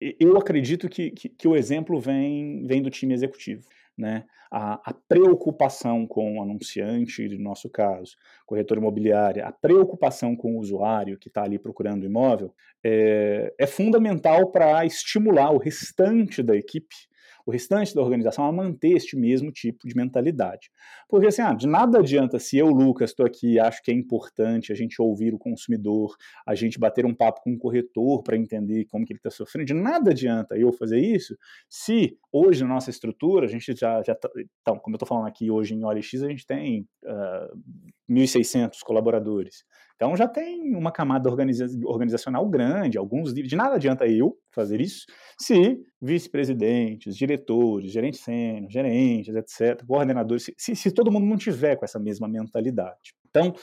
[0.00, 3.66] eu acredito que, que, que, o exemplo vem, vem do time executivo.
[3.96, 4.24] Né?
[4.50, 10.60] A, a, preocupação com o anunciante, no nosso caso, corretor imobiliário, a preocupação com o
[10.60, 12.54] usuário que está ali procurando imóvel,
[12.84, 16.94] é, é fundamental para estimular o restante da equipe
[17.46, 20.68] o restante da organização a manter este mesmo tipo de mentalidade.
[21.08, 23.94] Porque assim, ah, de nada adianta se eu, Lucas, estou aqui e acho que é
[23.94, 28.36] importante a gente ouvir o consumidor, a gente bater um papo com o corretor para
[28.36, 31.36] entender como que ele está sofrendo, de nada adianta eu fazer isso
[31.68, 34.28] se hoje na nossa estrutura a gente já, já tá,
[34.60, 37.50] então, como eu estou falando aqui hoje em OLX, a gente tem uh, ah,
[38.10, 39.64] 1.600 colaboradores.
[39.96, 45.06] Então já tem uma camada organiza organizacional grande, alguns de nada adianta eu fazer isso
[45.38, 51.84] se vice-presidentes, diretores, gerentes sênior, gerentes, etc., coordenadores, se, se, todo mundo não tiver com
[51.84, 53.14] essa mesma mentalidade.
[53.28, 53.54] Então,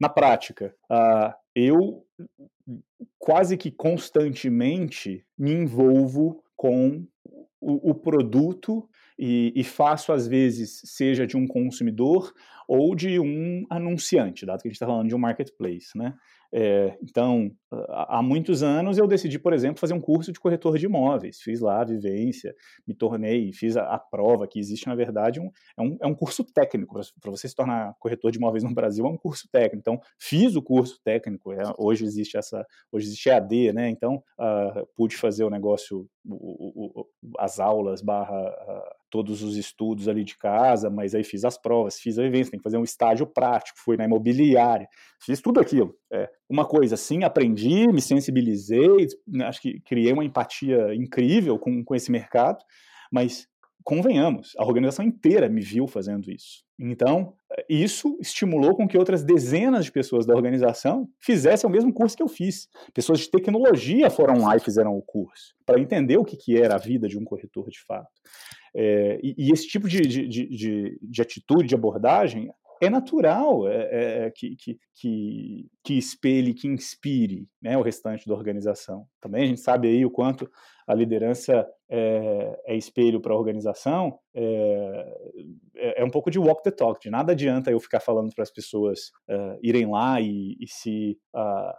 [0.00, 2.04] na prática, uh, eu
[3.18, 7.04] quase que constantemente me envolvo com
[7.60, 8.88] o, o produto
[9.22, 12.32] e, e, faço, às vezes, seja de um consumidor
[12.66, 16.14] ou de um anunciante, dado que a gente está falando de um marketplace, né?
[16.52, 17.52] É, então,
[17.88, 21.40] há muitos anos eu decidi, por exemplo, fazer um curso de corretor de imóveis.
[21.40, 22.54] Fiz lá a vivência,
[22.86, 26.14] me tornei, fiz a, a prova que existe, na verdade, um, é, um, é um
[26.14, 26.98] curso técnico.
[27.20, 29.76] Para você se tornar corretor de imóveis no Brasil, é um curso técnico.
[29.76, 31.52] Então, fiz o curso técnico.
[31.52, 33.88] É, hoje existe essa, hoje existe AD, né?
[33.88, 37.06] Então, uh, pude fazer o negócio, o, o, o,
[37.38, 41.98] as aulas barra uh, todos os estudos ali de casa, mas aí fiz as provas,
[41.98, 44.88] fiz a vivência, tem que fazer um estágio prático, fui na imobiliária,
[45.20, 45.94] fiz tudo aquilo.
[46.12, 51.84] É, uma coisa assim, aprendi, me sensibilizei, né, acho que criei uma empatia incrível com,
[51.84, 52.58] com esse mercado,
[53.12, 53.48] mas
[53.84, 56.62] convenhamos, a organização inteira me viu fazendo isso.
[56.78, 57.34] Então,
[57.68, 62.22] isso estimulou com que outras dezenas de pessoas da organização fizessem o mesmo curso que
[62.22, 62.68] eu fiz.
[62.94, 66.76] Pessoas de tecnologia foram lá e fizeram o curso, para entender o que, que era
[66.76, 68.08] a vida de um corretor de fato.
[68.74, 72.50] É, e, e, esse tipo de, de, de, de, atitude, de abordagem,
[72.80, 78.26] é natural é, é, é, que, que, que, que espelhe, que inspire né, o restante
[78.26, 79.06] da organização.
[79.20, 80.50] Também a gente sabe aí o quanto
[80.86, 85.18] a liderança é, é espelho para a organização, é,
[85.76, 88.42] é, é, um pouco de walk the talk, de nada adianta eu ficar falando para
[88.42, 89.10] as pessoas
[89.62, 91.72] irem lá e, e se uh,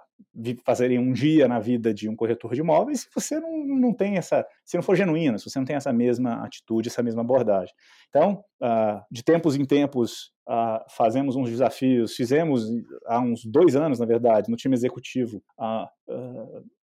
[0.64, 4.18] fazerem um dia na vida de um corretor de imóveis se você não, não tem
[4.18, 7.74] essa, se não for genuíno, se você não tem essa mesma atitude, essa mesma abordagem.
[8.10, 12.68] Então, uh, de tempos em tempos, uh, fazemos uns desafios, fizemos
[13.06, 15.88] há uns dois anos, na verdade, no time executivo, uh,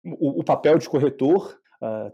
[0.05, 2.11] o, o papel de corretor Uh,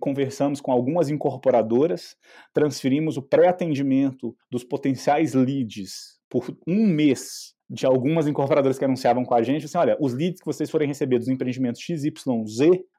[0.00, 2.16] conversamos com algumas incorporadoras,
[2.50, 9.34] transferimos o pré-atendimento dos potenciais leads por um mês de algumas incorporadoras que anunciavam com
[9.34, 12.12] a gente, assim, olha, os leads que vocês forem receber dos empreendimentos XYZ,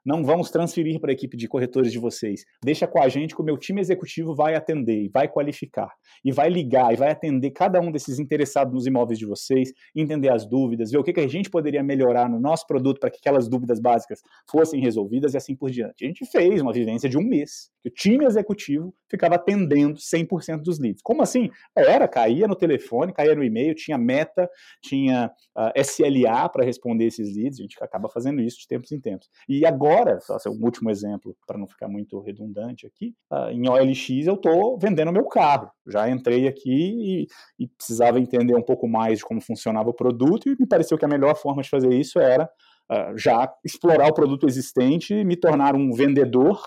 [0.04, 2.44] não vamos transferir para a equipe de corretores de vocês.
[2.62, 5.92] Deixa com a gente que o meu time executivo vai atender, vai qualificar,
[6.24, 10.32] e vai ligar, e vai atender cada um desses interessados nos imóveis de vocês, entender
[10.32, 13.18] as dúvidas, ver o que, que a gente poderia melhorar no nosso produto para que
[13.18, 16.04] aquelas dúvidas básicas fossem resolvidas e assim por diante.
[16.04, 20.62] A gente fez uma vivência de um mês, que o time executivo ficava atendendo 100%
[20.62, 21.00] dos leads.
[21.00, 21.48] Como assim?
[21.76, 24.50] Era, caía no telefone, caía no e-mail, tinha meta,
[24.82, 28.92] tinha uh, ah, SLA para responder esses leads, a gente acaba fazendo isso de tempos
[28.92, 29.28] em tempos.
[29.48, 33.68] E agora, só ser um último exemplo, para não ficar muito redundante aqui, uh, em
[33.68, 35.70] OLX eu estou vendendo meu carro.
[35.86, 37.26] Já entrei aqui
[37.58, 40.98] e, e precisava entender um pouco mais de como funcionava o produto e me pareceu
[40.98, 42.48] que a melhor forma de fazer isso era
[42.84, 46.60] Uh, já explorar o produto existente e me tornar um vendedor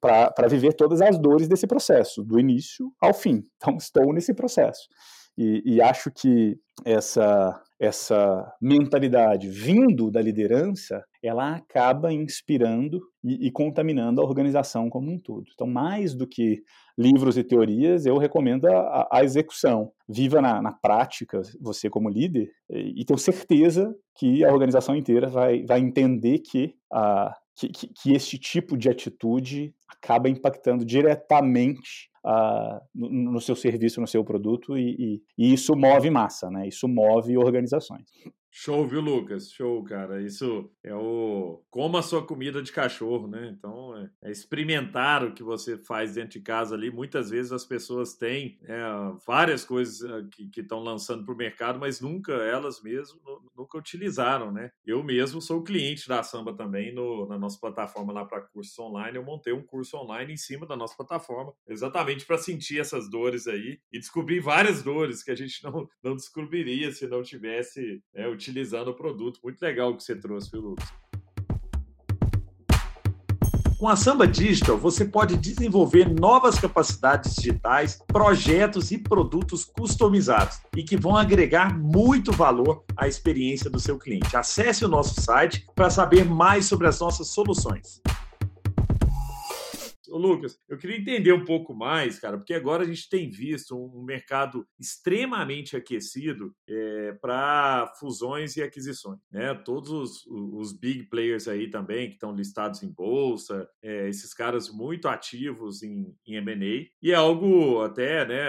[0.00, 3.42] para viver todas as dores desse processo, do início ao fim.
[3.56, 4.88] Então, estou nesse processo.
[5.38, 13.52] E, e acho que essa essa mentalidade vindo da liderança, ela acaba inspirando e, e,
[13.52, 15.44] contaminando a organização como um todo.
[15.54, 16.62] Então, mais do que
[16.98, 19.92] livros e teorias, eu recomendo a, a execução.
[20.08, 25.28] Viva na, na, prática, você como líder, e, e tenho certeza que a organização inteira
[25.28, 27.32] vai, vai entender que, a,
[27.66, 34.06] que, que, este tipo de atitude acaba impactando diretamente uh, no, no, seu serviço, no
[34.06, 36.68] seu produto, e, e, e, isso move massa, né?
[36.68, 38.04] Isso move organizações.
[38.50, 39.50] Show, viu, Lucas?
[39.52, 40.22] Show, cara.
[40.22, 41.62] Isso é o.
[41.70, 43.54] Coma a sua comida de cachorro, né?
[43.56, 46.90] Então, é, é experimentar o que você faz dentro de casa ali.
[46.90, 48.80] Muitas vezes as pessoas têm é,
[49.26, 53.20] várias coisas ah, que estão lançando para o mercado, mas nunca elas mesmas
[53.56, 54.70] nunca utilizaram, né?
[54.86, 59.16] Eu mesmo sou cliente da Samba também no, na nossa plataforma lá para cursos online.
[59.16, 63.46] Eu montei um curso online em cima da nossa plataforma, exatamente para sentir essas dores
[63.46, 68.28] aí e descobrir várias dores que a gente não, não descobriria se não tivesse né,
[68.38, 69.40] utilizando o produto.
[69.42, 70.88] Muito legal o que você trouxe, viu, Lucas?
[73.78, 80.82] Com a Samba Digital, você pode desenvolver novas capacidades digitais, projetos e produtos customizados e
[80.82, 84.36] que vão agregar muito valor à experiência do seu cliente.
[84.36, 88.02] Acesse o nosso site para saber mais sobre as nossas soluções.
[90.10, 93.76] Ô, Lucas, eu queria entender um pouco mais, cara, porque agora a gente tem visto
[93.76, 99.18] um mercado extremamente aquecido é, para fusões e aquisições.
[99.30, 99.54] Né?
[99.54, 104.70] Todos os, os, big players aí também, que estão listados em bolsa, é, esses caras
[104.70, 108.48] muito ativos em, em M&A, e é algo até né,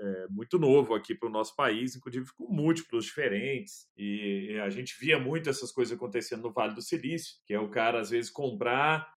[0.00, 4.96] é, muito novo aqui para o nosso país, inclusive com múltiplos diferentes, e a gente
[4.98, 8.30] via muito essas coisas acontecendo no Vale do Silício, que é o cara, às vezes,
[8.30, 9.12] comprar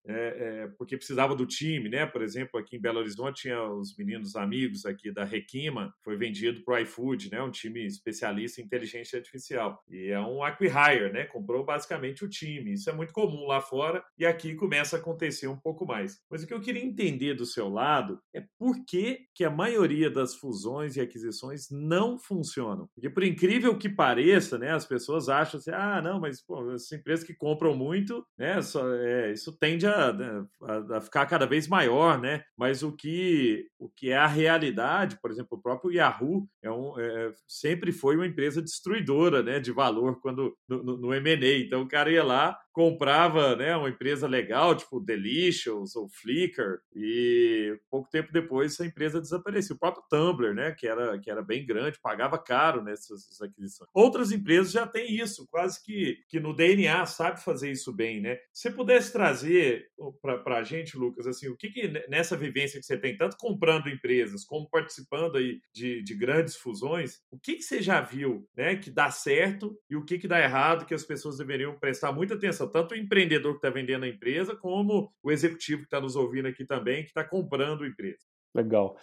[0.76, 2.04] porque precisava do time, né?
[2.04, 6.62] Por exemplo, aqui em Belo Horizonte tinha os meninos amigos aqui da Requima, foi vendido
[6.64, 7.40] para o iFood, né?
[7.42, 9.82] Um time especialista em inteligência artificial.
[9.88, 11.24] E é um acquihire, né?
[11.24, 12.72] Comprou basicamente o time.
[12.72, 16.20] Isso é muito comum lá fora e aqui começa a acontecer um pouco mais.
[16.30, 20.10] Mas o que eu queria entender do seu lado é por que, que a maioria
[20.10, 22.88] das fusões e aquisições não funcionam.
[22.94, 24.72] Porque por incrível que pareça, né?
[24.72, 28.60] As pessoas acham assim, ah, não, mas pô, as empresas que compram muito, né?
[28.62, 32.42] Só, é, isso tende a, né, a, a ficar cada vez maior, né?
[32.56, 36.98] Mas o que, o que é a realidade, por exemplo, o próprio Yahoo é um,
[36.98, 39.60] é, sempre foi uma empresa destruidora, né?
[39.60, 41.58] De valor quando no, no, no M&A.
[41.58, 43.76] Então o cara ia lá, comprava, né?
[43.76, 49.74] Uma empresa legal, tipo Delicious ou Flickr, e pouco tempo depois essa empresa desapareceu.
[49.74, 50.70] O próprio Tumblr, né?
[50.78, 53.90] Que era, que era bem grande, pagava caro nessas aquisições.
[53.92, 58.38] Outras empresas já têm isso, quase que, que no DNA sabe fazer isso bem, né?
[58.52, 59.88] Se pudesse trazer
[60.22, 63.88] para a gente, Lucas, assim, o que, que nessa vivência que você tem, tanto comprando
[63.88, 68.76] empresas como participando aí de, de grandes fusões, o que, que você já viu né,
[68.76, 72.34] que dá certo e o que, que dá errado, que as pessoas deveriam prestar muita
[72.34, 76.16] atenção, tanto o empreendedor que está vendendo a empresa, como o executivo que está nos
[76.16, 78.24] ouvindo aqui também, que está comprando a empresa.
[78.54, 78.96] Legal.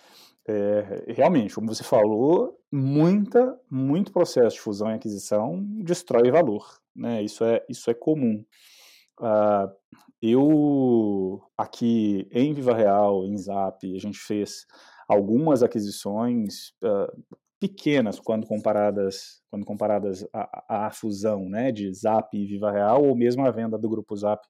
[0.48, 6.66] É, realmente, como você falou, muita, muito processo de fusão e aquisição destrói valor.
[6.96, 7.24] Né?
[7.24, 8.46] Isso, é, isso é comum.
[9.20, 9.70] Uh,
[10.22, 14.66] eu, aqui em Viva Real, em Zap, a gente fez
[15.08, 22.72] algumas aquisições uh, pequenas quando comparadas, quando comparadas à, fusão né, de Zap e Viva
[22.72, 24.46] Real, ou mesmo a venda do grupo Zap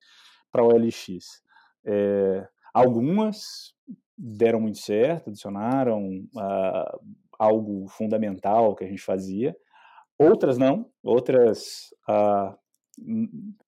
[0.52, 1.42] para o OLX.
[1.86, 3.74] É, algumas
[4.18, 7.00] deram muito certo, adicionaram uh,
[7.38, 9.56] algo fundamental que a gente fazia,
[10.18, 12.58] outras não, outras uh,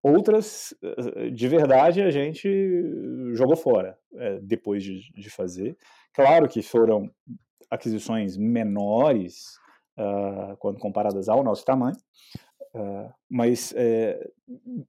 [0.01, 2.47] Outras, eh, de verdade, a gente
[3.33, 5.77] jogou fora é, depois de, de, fazer.
[6.13, 7.11] Claro que foram
[7.69, 9.57] aquisições menores
[9.97, 11.97] uh, quando comparadas ao nosso tamanho,
[12.75, 14.29] uh, mas é,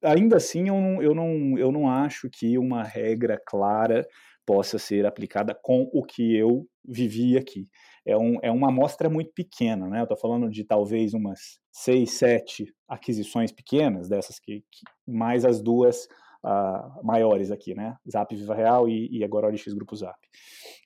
[0.03, 4.07] ainda assim eu não, eu, não, eu não acho que uma regra clara
[4.47, 7.69] possa ser aplicada com o que eu vivi aqui.
[8.07, 10.01] É, um, é uma amostra muito pequena, né?
[10.01, 15.61] Eu estou falando de talvez umas seis, sete aquisições pequenas, dessas que, que mais as
[15.61, 16.09] duas
[16.45, 17.97] uh, maiores aqui, né?
[18.11, 20.19] Zap Viva Real e, e agora OLX Grupo Zap.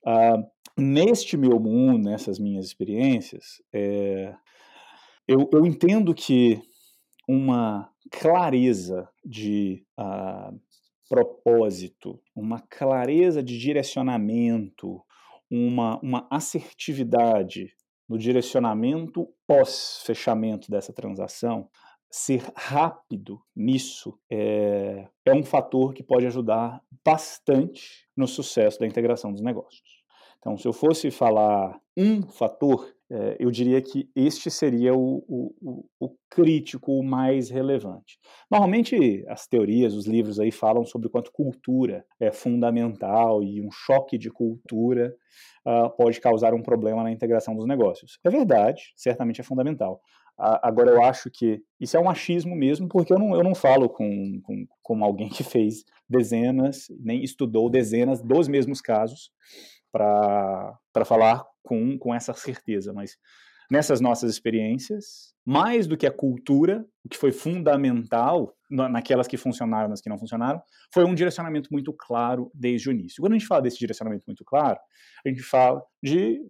[0.07, 0.43] Uh,
[0.77, 4.35] neste meu mundo, nessas minhas experiências, é,
[5.27, 6.61] eu, eu entendo que
[7.29, 10.59] uma clareza de uh,
[11.09, 15.03] propósito, uma clareza de direcionamento,
[15.51, 17.75] uma, uma assertividade
[18.09, 21.69] no direcionamento pós-fechamento dessa transação,
[22.15, 29.33] ser rápido nisso é, é um fator que pode ajudar bastante no sucesso da integração
[29.33, 30.03] dos negócios.
[30.39, 35.85] Então, se eu fosse falar um fator, é, eu diria que este seria o, o,
[36.01, 38.19] o, crítico, o mais relevante.
[38.51, 44.19] Normalmente, as teorias, os livros aí falam sobre quanto cultura é fundamental e um choque
[44.19, 45.15] de cultura
[45.67, 48.19] uh, pode causar um problema na integração dos negócios.
[48.25, 50.01] É verdade, certamente é fundamental.
[50.39, 53.89] Agora, eu acho que isso é um achismo mesmo, porque eu não, eu não falo
[53.89, 59.31] com, com, com alguém que fez dezenas, nem estudou dezenas dos mesmos casos
[59.93, 63.17] para falar com, com essa certeza, mas
[63.71, 69.89] nessas nossas experiências, mais do que a cultura, o que foi fundamental naquelas que funcionaram,
[69.89, 70.63] nas que não funcionaram,
[70.93, 73.21] foi um direcionamento muito claro desde o início.
[73.21, 74.79] Quando a gente fala desse direcionamento muito claro,
[75.25, 76.41] a gente fala de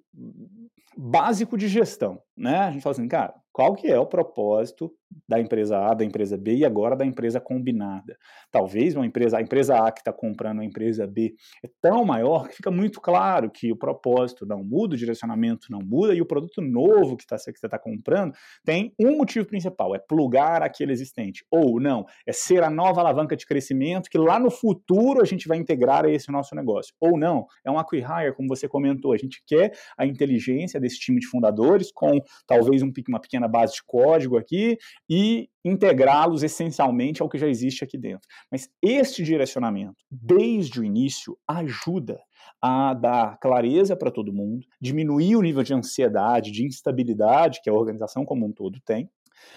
[0.96, 2.58] básico de gestão, né?
[2.58, 4.90] A gente fala assim, cara, qual que é o propósito
[5.28, 8.16] da empresa A, da empresa B e agora da empresa combinada?
[8.50, 12.48] Talvez uma empresa, a empresa A que está comprando a empresa B é tão maior
[12.48, 16.26] que fica muito claro que o propósito não muda, o direcionamento não muda e o
[16.26, 18.32] produto novo que, tá, que você está comprando
[18.64, 21.44] tem um motivo principal, é plugar aquele existente.
[21.50, 25.46] Ou não, é ser a nova alavanca de crescimento que lá no futuro a gente
[25.46, 26.94] vai integrar esse nosso negócio.
[26.98, 31.20] Ou não, é um acquihire, como você comentou, a gente quer a inteligência desse time
[31.20, 34.78] de fundadores com talvez um, uma pequena base de código aqui
[35.08, 38.28] e integrá-los essencialmente ao que já existe aqui dentro.
[38.50, 42.20] Mas este direcionamento, desde o início, ajuda
[42.60, 47.74] a dar clareza para todo mundo, diminuir o nível de ansiedade, de instabilidade que a
[47.74, 49.08] organização como um todo tem,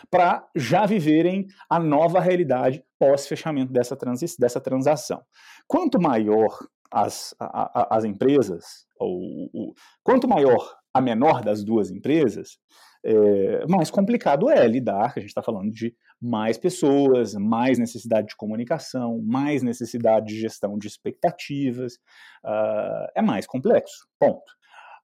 [0.10, 3.98] para já viverem a nova realidade pós-fechamento dessa,
[4.40, 5.22] dessa transação.
[5.68, 6.58] Quanto maior
[6.92, 9.74] as, a, a, as empresas, ou,
[10.04, 12.58] quanto maior a menor das duas empresas,
[13.08, 18.36] é, mais complicado é lidar, a gente está falando de mais pessoas, mais necessidade de
[18.36, 21.94] comunicação, mais necessidade de gestão de expectativas,
[22.44, 24.52] uh, é mais complexo, ponto.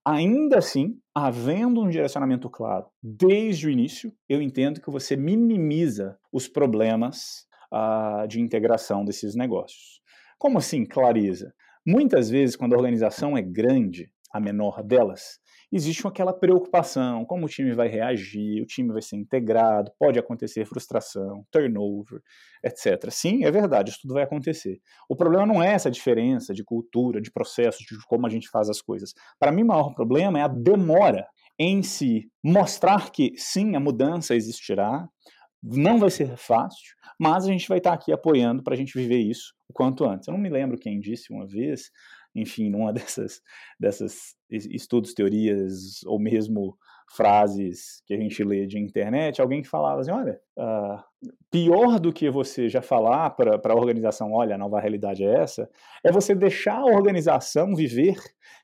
[0.04, 6.48] Ainda assim, havendo um direcionamento claro desde o início, eu entendo que você minimiza os
[6.48, 10.02] problemas uh, de integração desses negócios.
[10.40, 11.54] Como assim clareza?
[11.86, 15.40] Muitas vezes, quando a organização é grande, a menor delas,
[15.72, 20.66] existe aquela preocupação, como o time vai reagir, o time vai ser integrado, pode acontecer
[20.66, 22.22] frustração, turnover,
[22.64, 23.10] etc.
[23.10, 24.82] Sim, é verdade, isso tudo vai acontecer.
[25.08, 28.70] O problema não é essa diferença de cultura, de processo, de como a gente faz
[28.70, 29.14] as coisas.
[29.40, 31.26] Para mim, o maior problema é a demora
[31.58, 35.08] em se mostrar que sim, a mudança existirá,
[35.64, 39.20] não vai ser fácil, mas a gente vai estar aqui apoiando para a gente viver
[39.20, 40.28] isso o quanto antes.
[40.28, 41.92] Eu não me lembro quem disse uma vez,
[42.36, 43.42] enfim, numa dessas,
[43.80, 46.78] dessas estudos, teorias ou mesmo
[47.16, 52.14] frases que a gente lê de internet, alguém que falava assim, olha, uh, pior do
[52.14, 55.70] que você já falar para a organização, olha, a nova realidade é essa,
[56.04, 58.18] é você deixar a organização viver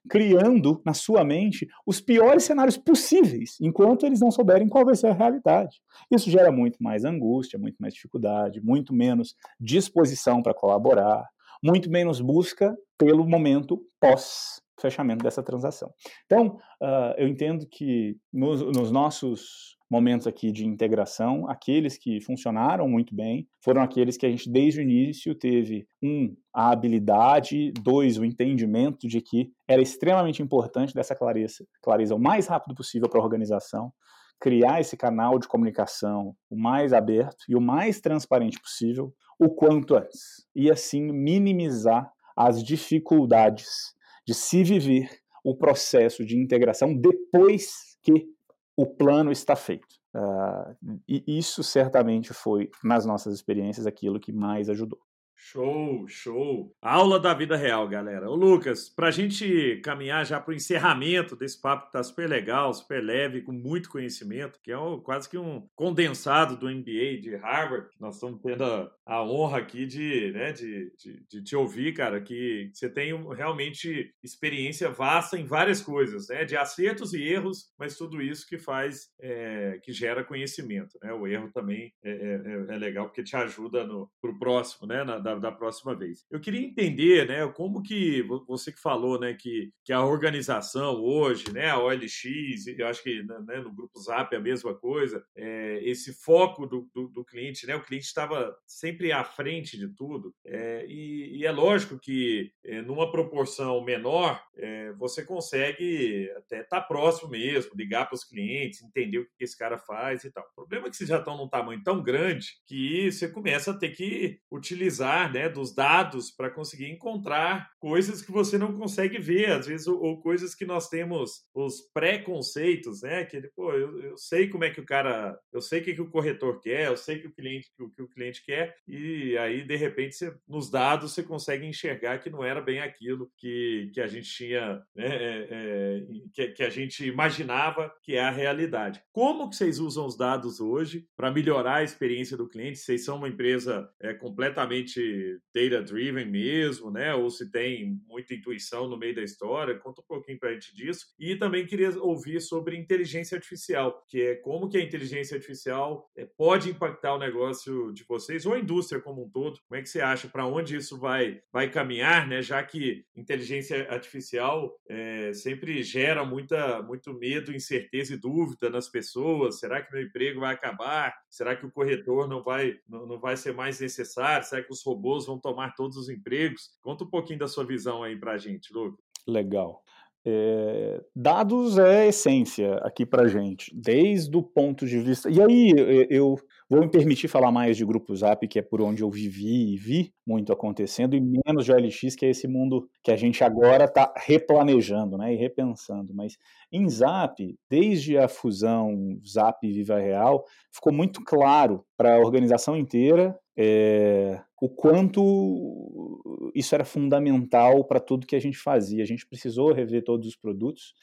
[0.10, 5.08] criando na sua mente os piores cenários possíveis, enquanto eles não souberem qual vai ser
[5.08, 5.82] a realidade.
[6.10, 11.28] Isso gera muito mais angústia, muito mais dificuldade, muito menos disposição para colaborar,
[11.64, 15.92] muito menos busca pelo momento pós fechamento dessa transação.
[16.26, 22.88] Então, uh, eu entendo que nos, nos, nossos momentos aqui de integração, aqueles que funcionaram
[22.88, 28.18] muito bem foram aqueles que a gente desde o início teve um a habilidade, dois
[28.18, 33.20] o entendimento de que era extremamente importante dessa clareza, clareza o mais rápido possível para
[33.20, 33.92] a organização,
[34.40, 39.96] criar esse canal de comunicação o mais aberto e o mais transparente possível o quanto
[39.96, 45.10] antes e assim minimizar as dificuldades de se viver
[45.44, 48.28] o processo de integração depois que
[48.76, 49.88] o plano está feito.
[50.14, 55.00] Uh, e isso certamente foi, nas nossas experiências, aquilo que mais ajudou.
[55.40, 56.76] Show, show.
[56.82, 58.28] Aula da vida real, galera.
[58.30, 63.04] Ô, Lucas, pra gente caminhar já pro encerramento desse papo que tá super legal, super
[63.04, 67.88] leve, com muito conhecimento, que é um, quase que um condensado do MBA de Harvard.
[68.00, 72.20] Nós estamos tendo a, a honra aqui de, né, de, de, de, te ouvir, cara,
[72.20, 76.46] que você tem realmente experiência vasta em várias coisas, né?
[76.46, 81.14] De acertos e erros, mas tudo isso que faz, é, que gera conhecimento, né?
[81.14, 85.04] O erro também é, é, é legal porque te ajuda no, pro próximo, né?
[85.04, 86.26] Na, da, da, próxima vez.
[86.32, 91.52] Eu queria entender, né, como que você que falou, né, que, que a organização hoje,
[91.52, 95.24] né, a OLX, eu acho que né, né, no grupo Zap é a mesma coisa,
[95.36, 99.90] é, esse foco do, do, do, cliente, né, o cliente estava sempre à frente de
[99.90, 106.62] tudo, é, e, e, é lógico que é, numa proporção menor, é, você consegue até
[106.62, 110.32] estar tá próximo mesmo, ligar para os clientes, entender o que esse cara faz e
[110.32, 110.44] tal.
[110.52, 113.78] O problema é que vocês já estão num tamanho tão grande que você começa a
[113.78, 119.52] ter que utilizar né, dos dados para conseguir encontrar coisas que você não consegue ver,
[119.52, 123.26] às vezes, ou, coisas que nós temos os preconceitos, né?
[123.26, 126.02] Que pô, eu, eu, sei como é que o cara, eu sei o que, que
[126.02, 129.64] o corretor quer, eu sei que o cliente, o que o cliente quer, e aí,
[129.64, 134.02] de repente, você, nos dados você consegue enxergar que não era bem aquilo que, que
[134.02, 139.02] a gente tinha, né, é, é, que, que a gente imaginava que é a realidade.
[139.12, 142.80] Como que vocês usam os dados hoje para melhorar a experiência do cliente?
[142.80, 145.07] Vocês são uma empresa é, completamente
[145.54, 147.14] data-driven mesmo, né?
[147.14, 149.78] Ou se tem muita intuição no meio da história?
[149.78, 151.06] Conta um pouquinho para a gente disso.
[151.20, 156.26] E também queria ouvir sobre inteligência artificial, que é como que a inteligência artificial é,
[156.26, 159.60] pode impactar o negócio de vocês ou a indústria como um todo.
[159.68, 162.42] Como é que você acha para onde isso vai, vai caminhar, né?
[162.42, 169.60] Já que inteligência artificial é, sempre gera muita, muito medo, incerteza e dúvida nas pessoas.
[169.60, 171.14] Será que meu emprego vai acabar?
[171.38, 174.44] Será que o corretor não vai, não, não vai ser mais necessário?
[174.44, 176.76] Será que os robôs vão tomar todos os empregos?
[176.82, 179.06] Conta um pouquinho da sua visão aí para a gente, Lucas.
[179.28, 179.84] Legal.
[180.30, 185.30] É, dados é essência aqui para gente, desde o ponto de vista.
[185.30, 185.74] E aí
[186.10, 186.36] eu
[186.70, 189.78] vou me permitir falar mais de Grupo Zap, que é por onde eu vivi e
[189.78, 193.86] vi muito acontecendo, e menos de OLX, que é esse mundo que a gente agora
[193.86, 196.14] está replanejando né, e repensando.
[196.14, 196.38] Mas
[196.74, 203.40] em Zap, desde a fusão Zap Viva Real, ficou muito claro para a organização inteira
[203.58, 209.04] é, o quanto isso era fundamental para tudo que a gente fazia.
[209.04, 210.94] A gente precisou rever todos os produtos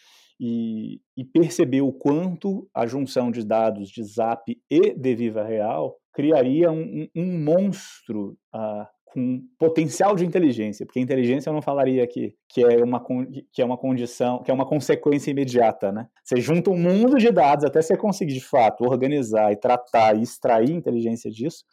[0.40, 5.96] e, e perceber o quanto a junção de dados de Zap e de Viva Real
[6.12, 12.34] criaria um, um monstro uh, com potencial de inteligência, porque inteligência eu não falaria que,
[12.48, 13.04] que, é uma,
[13.52, 16.08] que é uma condição, que é uma consequência imediata, né?
[16.24, 20.22] Você junta um mundo de dados até você conseguir, de fato, organizar e tratar e
[20.22, 21.64] extrair inteligência disso,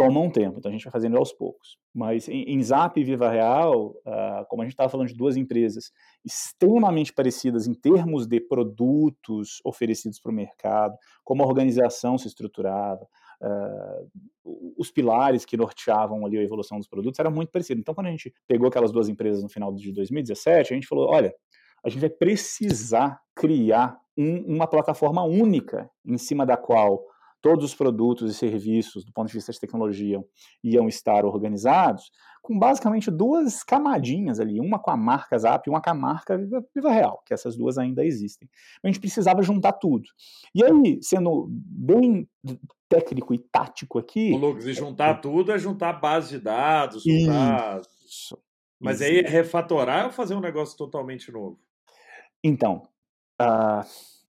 [0.00, 1.76] toma um tempo, então a gente vai fazendo aos poucos.
[1.94, 5.36] Mas em, em Zap e Viva Real, uh, como a gente estava falando de duas
[5.36, 5.92] empresas
[6.24, 13.06] extremamente parecidas em termos de produtos oferecidos para o mercado, como a organização se estruturava,
[13.42, 14.10] uh,
[14.78, 17.80] os pilares que norteavam ali a evolução dos produtos eram muito parecidos.
[17.80, 21.10] Então, quando a gente pegou aquelas duas empresas no final de 2017, a gente falou:
[21.10, 21.34] olha,
[21.84, 27.04] a gente vai precisar criar um, uma plataforma única em cima da qual
[27.40, 30.22] todos os produtos e serviços, do ponto de vista de tecnologia,
[30.62, 32.10] iam estar organizados,
[32.42, 36.36] com basicamente duas camadinhas ali, uma com a marca Zap e uma com a marca
[36.36, 38.48] Viva, Viva Real, que essas duas ainda existem.
[38.82, 40.08] A gente precisava juntar tudo.
[40.54, 42.28] E aí, sendo bem
[42.88, 44.32] técnico e tático aqui.
[44.32, 47.80] Ô, Lucas, e juntar é, tudo é juntar base de dados, juntar.
[48.04, 48.38] Isso.
[48.80, 51.60] Mas aí é refatorar ou fazer um negócio totalmente novo?
[52.42, 52.88] Então,
[53.40, 53.84] uh,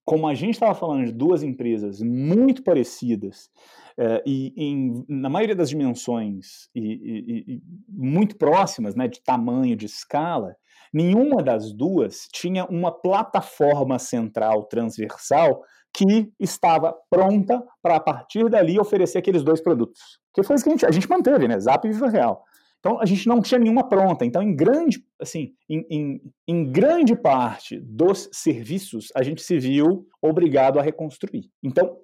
[0.06, 3.50] como a gente estava falando de duas empresas muito parecidas,
[3.98, 9.76] uh, e em, na maioria das dimensões e, e, e, muito próximas, né, de tamanho,
[9.76, 10.56] de escala,
[10.94, 15.62] nenhuma das duas tinha uma plataforma central transversal
[15.94, 20.20] que estava pronta para a partir dali oferecer aqueles dois produtos.
[20.34, 21.60] Que foi isso que a gente, a gente manteve, né?
[21.60, 22.44] Zap e Viva Real.
[22.80, 24.26] Então a gente não tinha nenhuma pronta.
[24.26, 30.08] Então, em grande, assim, em, em, em, grande parte dos serviços, a gente se viu
[30.22, 31.50] obrigado a reconstruir.
[31.64, 31.98] Então,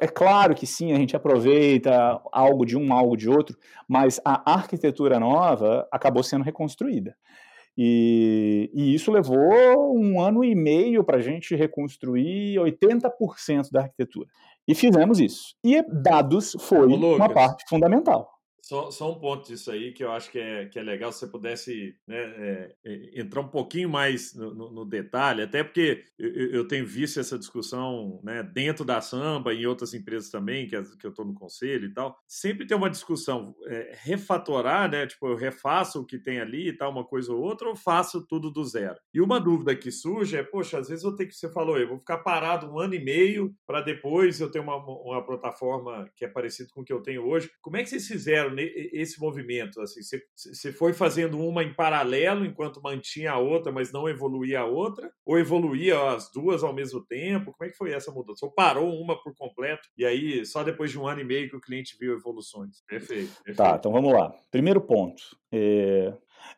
[0.00, 3.56] é claro que sim, a gente aproveita algo de um, algo de outro,
[3.88, 7.14] mas a arquitetura nova acabou sendo reconstruída.
[7.76, 14.28] E, e, isso levou um ano e meio para a gente reconstruir 80% da arquitetura.
[14.66, 15.54] E fizemos isso.
[15.64, 18.28] E dados foi uma parte fundamental.
[18.70, 21.18] Só, só, um ponto disso aí que eu acho que é, que é legal se
[21.18, 26.04] você pudesse né, é, é, entrar um pouquinho mais no, no, no detalhe, até porque
[26.16, 30.68] eu, eu, tenho visto essa discussão né, dentro da samba e em outras empresas também,
[30.68, 32.16] que, que eu estou no conselho e tal.
[32.28, 35.04] Sempre tem uma discussão, é, refatorar, né?
[35.04, 38.24] Tipo, eu refaço o que tem ali e tal, uma coisa ou outra, ou faço
[38.24, 39.00] tudo do zero.
[39.12, 41.88] E uma dúvida que surge é, poxa, às vezes eu tenho que, você falou, eu
[41.88, 46.24] vou ficar parado um ano e meio para depois eu ter uma, uma plataforma que
[46.24, 47.50] é parecida com o que eu tenho hoje.
[47.60, 48.59] Como é que vocês fizeram?
[48.92, 49.80] Esse movimento?
[49.80, 54.60] Assim, você, você foi fazendo uma em paralelo enquanto mantinha a outra, mas não evoluía
[54.60, 55.10] a outra?
[55.24, 57.52] Ou evoluía as duas ao mesmo tempo?
[57.52, 58.44] Como é que foi essa mudança?
[58.44, 61.56] Ou parou uma por completo e aí só depois de um ano e meio que
[61.56, 62.82] o cliente viu evoluções?
[62.86, 63.32] Perfeito.
[63.44, 63.56] perfeito.
[63.56, 64.32] Tá, então vamos lá.
[64.50, 65.22] Primeiro ponto.
[65.52, 66.12] É,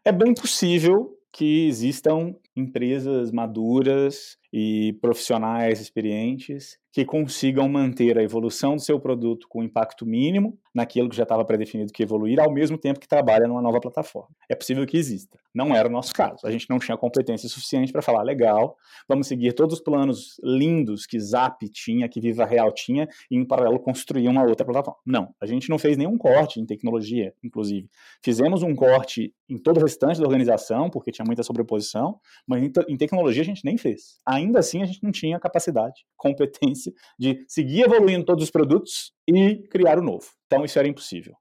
[0.05, 8.77] é bem possível que existam empresas maduras e profissionais experientes que consigam manter a evolução
[8.77, 12.77] do seu produto com impacto mínimo naquilo que já estava predefinido que evoluir, ao mesmo
[12.77, 14.35] tempo que trabalha numa nova plataforma.
[14.49, 15.39] É possível que exista.
[15.55, 16.47] Não era o nosso caso.
[16.47, 18.77] A gente não tinha competência suficiente para falar, legal,
[19.09, 23.45] vamos seguir todos os planos lindos que Zap tinha, que Viva Real tinha, e em
[23.45, 25.01] paralelo construir uma outra plataforma.
[25.07, 27.89] Não, a gente não fez nenhum corte em tecnologia, inclusive.
[28.23, 32.97] Fizemos um corte em todo o restante da organização, porque tinha muita sobreposição, mas em
[32.97, 34.19] tecnologia a gente nem fez.
[34.57, 39.99] Assim, a gente não tinha capacidade, competência de seguir evoluindo todos os produtos e criar
[39.99, 40.27] o novo.
[40.47, 41.35] Então, isso era impossível.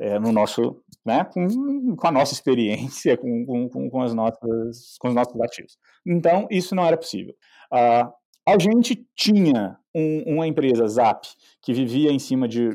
[0.00, 5.08] É, no nosso, né, com, com, a nossa experiência, com, com, com, as nossas, com
[5.08, 5.76] os nossos ativos.
[6.06, 7.34] Então, isso não era possível.
[7.72, 8.12] Uh,
[8.46, 11.26] a gente tinha um, uma empresa, Zap,
[11.60, 12.70] que vivia em cima de,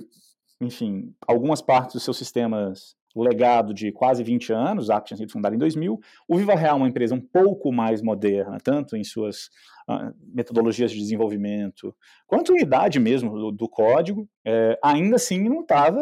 [0.61, 5.31] enfim, algumas partes dos seus sistemas legado de quase 20 anos, a Zap tinha sido
[5.31, 5.99] fundada em 2000.
[6.27, 9.49] O Viva Real é uma empresa um pouco mais moderna, tanto em suas
[9.89, 11.95] uh, metodologias de desenvolvimento,
[12.25, 14.27] quanto em idade mesmo do, do código.
[14.45, 16.01] É, ainda assim, não estava,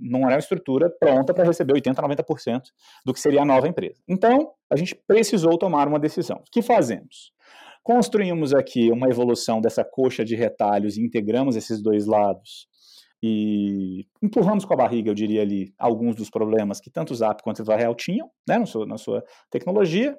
[0.00, 2.62] não era uma estrutura pronta para receber 80%, 90%
[3.04, 4.00] do que seria a nova empresa.
[4.08, 6.38] Então, a gente precisou tomar uma decisão.
[6.38, 7.32] O que fazemos?
[7.82, 12.66] Construímos aqui uma evolução dessa coxa de retalhos e integramos esses dois lados
[13.26, 17.42] e empurramos com a barriga, eu diria ali, alguns dos problemas que tanto o Zap
[17.42, 20.16] quanto o Varel tinham, né, na sua, na sua tecnologia,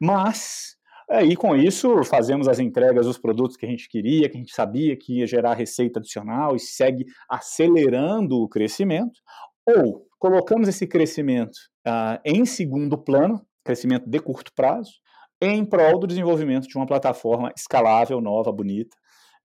[0.00, 0.76] mas
[1.10, 4.54] aí com isso fazemos as entregas dos produtos que a gente queria, que a gente
[4.54, 9.20] sabia que ia gerar receita adicional e segue acelerando o crescimento,
[9.66, 14.92] ou colocamos esse crescimento uh, em segundo plano, crescimento de curto prazo,
[15.40, 18.96] em prol do desenvolvimento de uma plataforma escalável, nova, bonita,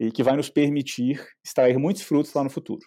[0.02, 2.82] e que vai nos permitir extrair muitos frutos lá no futuro.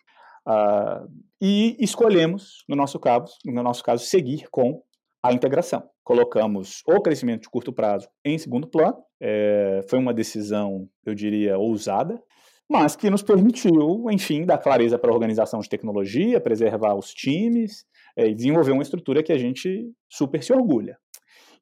[0.46, 1.08] Uh,
[1.40, 4.82] e escolhemos, no nosso caso, no nosso caso, seguir com
[5.22, 5.88] a integração.
[6.02, 8.96] Colocamos o crescimento de curto prazo em segundo plano.
[9.22, 12.20] É, foi uma decisão, eu diria, ousada,
[12.68, 17.86] mas que nos permitiu, enfim, dar clareza para a organização de tecnologia, preservar os times
[18.18, 20.98] é, e desenvolver uma estrutura que a gente super se orgulha.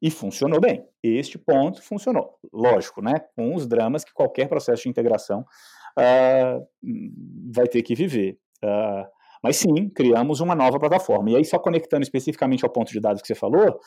[0.03, 0.85] E funcionou bem.
[1.01, 2.37] Este ponto funcionou.
[2.51, 3.13] Lógico, né?
[3.37, 5.45] Com os dramas que qualquer processo de integração
[5.97, 6.67] uh,
[7.49, 8.37] vai ter que viver.
[8.61, 9.07] Uh,
[9.41, 11.29] mas sim, criamos uma nova plataforma.
[11.29, 13.79] E aí, só conectando especificamente ao ponto de dados que você falou,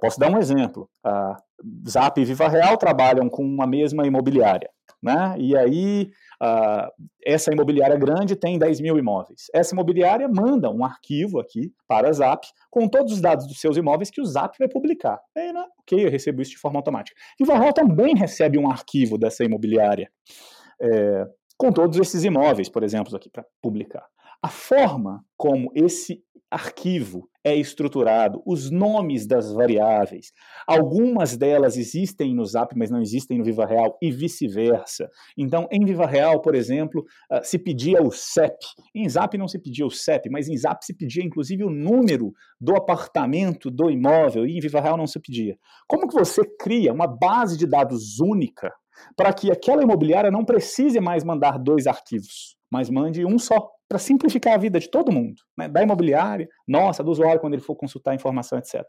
[0.00, 0.88] posso dar um exemplo.
[1.04, 4.70] Uh, Zap e Viva Real trabalham com uma mesma imobiliária.
[5.02, 5.34] Né?
[5.38, 6.10] E aí,
[6.44, 6.90] uh,
[7.24, 9.46] essa imobiliária grande tem 10 mil imóveis.
[9.54, 13.76] Essa imobiliária manda um arquivo aqui para a Zap com todos os dados dos seus
[13.76, 15.18] imóveis que o Zap vai publicar.
[15.36, 15.64] Aí, né?
[15.80, 17.18] Ok, eu recebo isso de forma automática.
[17.40, 20.10] E o Varral também recebe um arquivo dessa imobiliária.
[20.80, 21.26] É,
[21.56, 24.06] com todos esses imóveis, por exemplo, aqui para publicar.
[24.42, 30.32] A forma como esse arquivo é estruturado, os nomes das variáveis.
[30.66, 35.08] Algumas delas existem no Zap, mas não existem no Viva Real e vice-versa.
[35.36, 38.56] Então, em Viva Real, por exemplo, ah, se pedia o CEP.
[38.94, 42.32] Em Zap não se pedia o CEP, mas em Zap se pedia inclusive o número
[42.58, 45.58] do apartamento, do imóvel, e em Viva Real não se pedia.
[45.86, 48.72] Como que você cria uma base de dados única
[49.16, 53.73] para que aquela imobiliária não precise mais mandar dois arquivos, mas mande um só?
[53.88, 55.68] Para simplificar a vida de todo mundo, né?
[55.68, 58.82] da imobiliária, nossa, do usuário quando ele for consultar informação, etc.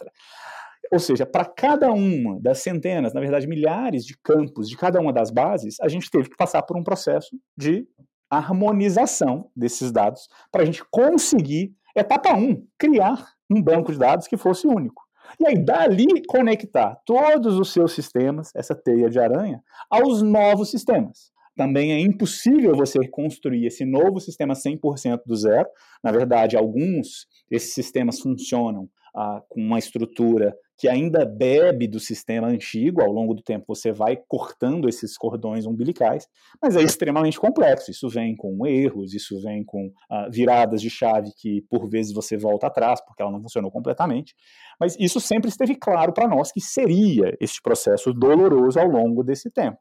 [0.91, 5.11] Ou seja, para cada uma das centenas, na verdade milhares de campos de cada uma
[5.11, 7.87] das bases, a gente teve que passar por um processo de
[8.29, 14.27] harmonização desses dados para a gente conseguir, etapa 1, um, criar um banco de dados
[14.27, 15.03] que fosse único.
[15.39, 21.34] E aí, dali, conectar todos os seus sistemas, essa teia de aranha, aos novos sistemas
[21.55, 25.67] também é impossível você construir esse novo sistema 100% do zero.
[26.03, 32.47] Na verdade, alguns desses sistemas funcionam ah, com uma estrutura que ainda bebe do sistema
[32.47, 36.27] antigo, ao longo do tempo você vai cortando esses cordões umbilicais,
[36.61, 37.91] mas é extremamente complexo.
[37.91, 42.35] Isso vem com erros, isso vem com ah, viradas de chave que por vezes você
[42.35, 44.35] volta atrás porque ela não funcionou completamente.
[44.77, 49.49] Mas isso sempre esteve claro para nós que seria este processo doloroso ao longo desse
[49.49, 49.77] tempo.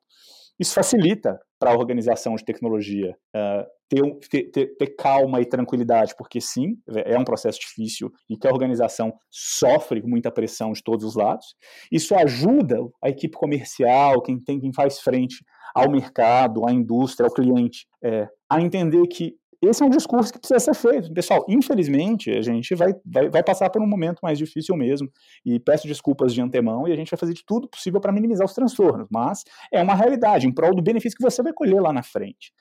[0.59, 6.39] Isso facilita para a organização de tecnologia uh, ter, ter, ter, calma e tranquilidade, porque
[6.39, 11.15] sim, é um processo difícil e que a organização sofre muita pressão de todos os
[11.15, 11.55] lados.
[11.91, 15.43] Isso ajuda a equipe comercial, quem tem, quem faz frente
[15.75, 19.35] ao mercado, à indústria, ao cliente, é, a entender que
[19.67, 21.13] esse é um discurso que precisa ser feito.
[21.13, 25.11] Pessoal, infelizmente, a gente vai, vai, vai, passar por um momento mais difícil mesmo.
[25.45, 28.45] E peço desculpas de antemão e a gente vai fazer de tudo possível para minimizar
[28.47, 29.07] os transtornos.
[29.11, 32.53] Mas é uma realidade, em prol do benefício que você vai colher lá na frente.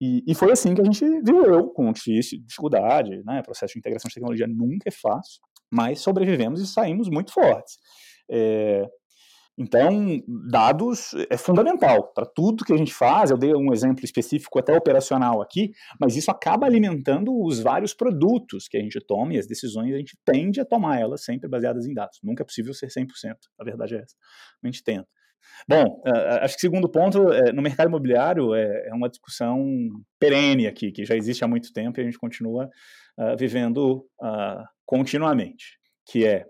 [0.00, 3.22] E, e foi assim que a gente viveu, com difícil, dificuldade.
[3.24, 3.42] Né?
[3.42, 5.40] Processo de integração de tecnologia nunca é fácil,
[5.70, 7.78] mas sobrevivemos e saímos muito fortes.
[8.30, 8.86] É,
[9.62, 13.30] Então, dados é fundamental para tudo que a gente faz.
[13.30, 18.66] Eu dei um exemplo específico até operacional aqui, mas isso acaba alimentando os vários produtos
[18.66, 21.84] que a gente toma e as decisões a gente tende a tomar elas sempre baseadas
[21.84, 22.18] em dados.
[22.22, 23.06] Nunca é possível ser 100%,
[23.58, 24.16] a verdade é essa.
[24.64, 25.06] A gente tenta.
[25.68, 26.02] Bom,
[26.40, 29.62] acho que segundo ponto, é, no mercado imobiliário é, é uma discussão
[30.18, 32.66] perene aqui, que já existe há muito tempo e a gente continua
[33.18, 36.46] uh, vivendo uh, continuamente, que é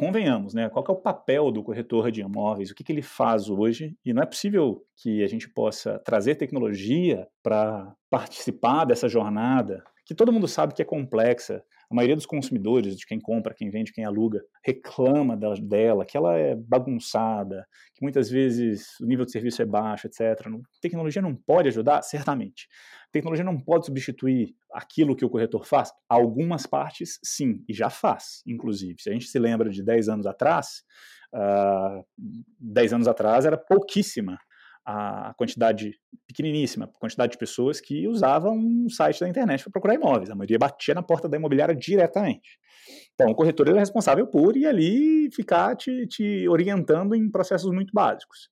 [0.00, 0.70] convenhamos, né?
[0.70, 2.70] Qual é o papel do corretor de imóveis?
[2.70, 3.94] O que, que ele faz hoje?
[4.02, 10.14] E não é possível que a gente possa trazer tecnologia para participar dessa jornada, que
[10.16, 11.62] todo mundo sabe que é complexa.
[11.88, 16.36] A maioria dos consumidores, de quem compra, quem vende, quem aluga, reclama dela, que ela
[16.36, 20.48] é bagunçada, que muitas vezes o nível de serviço é baixo, etc.
[20.82, 22.02] Tecnologia não pode ajudar?
[22.02, 22.66] Certamente.
[23.12, 25.92] Tecnologia não pode substituir aquilo que o corretor faz?
[26.08, 28.96] Algumas partes, sim, e já faz, inclusive.
[29.00, 30.82] Se a gente se lembra de 10 anos atrás,
[31.32, 32.02] uh, ah,
[32.58, 34.40] 10 anos atrás era pouquíssima
[34.84, 35.92] a quantidade
[36.26, 40.30] pequeniníssima, a quantidade de pessoas que usavam um site da internet para procurar imóveis.
[40.30, 42.58] A maioria batia na porta da imobiliária diretamente.
[43.14, 47.92] Então, o corretor é responsável por ir ali ficar te, te orientando em processos muito
[47.92, 48.48] básicos.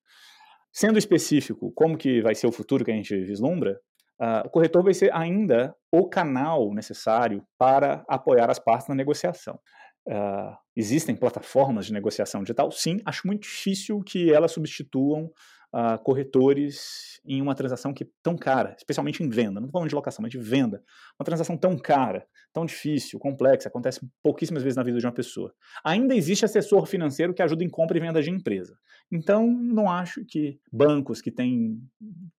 [0.72, 3.80] Sendo específico, como que vai ser o futuro que a gente vislumbra,
[4.20, 9.58] uh, o corretor vai ser ainda o canal necessário para apoiar as partes na negociação.
[10.06, 12.70] Uh, existem plataformas de negociação digital?
[12.70, 15.30] Sim, acho muito difícil que elas substituam
[15.74, 20.22] uh, corretores em uma transação que tão cara, especialmente em venda, não falando de locação,
[20.22, 20.82] mas de venda.
[21.18, 25.52] Uma transação tão cara, tão difícil, complexa, acontece pouquíssimas vezes na vida de uma pessoa.
[25.84, 28.78] Ainda existe assessor financeiro que ajuda em compra e venda de empresa.
[29.10, 31.78] Então, não acho que bancos que têm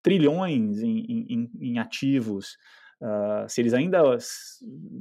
[0.03, 2.57] trilhões em, em, em ativos,
[3.03, 4.03] uh, se eles ainda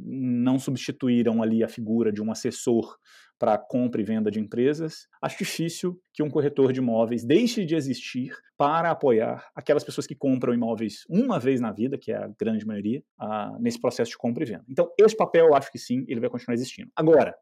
[0.05, 2.97] não substituíram ali a figura de um assessor
[3.39, 7.75] para compra e venda de empresas, acho difícil que um corretor de imóveis deixe de
[7.75, 12.29] existir para apoiar aquelas pessoas que compram imóveis uma vez na vida, que é a
[12.39, 14.65] grande maioria, uh, nesse processo de compra e venda.
[14.67, 16.89] Então, esse papel eu acho que sim, ele vai continuar existindo.
[16.95, 17.35] Agora,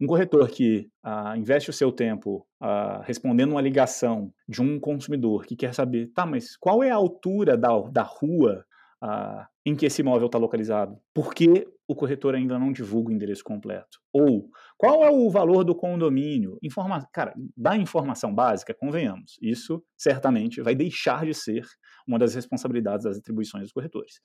[0.00, 5.46] um corretor que uh, investe o seu tempo uh, respondendo uma ligação de um consumidor
[5.46, 8.64] que quer saber, tá, mas qual é a altura da, da rua
[9.02, 10.98] uh, em que esse imóvel está localizado?
[11.12, 13.98] Por que o corretor ainda não divulga o endereço completo?
[14.10, 14.48] Ou
[14.78, 16.58] qual é o valor do condomínio?
[16.62, 21.66] Informa Cara, da informação básica, convenhamos, isso certamente vai deixar de ser
[22.06, 24.20] uma das responsabilidades das atribuições dos corretores.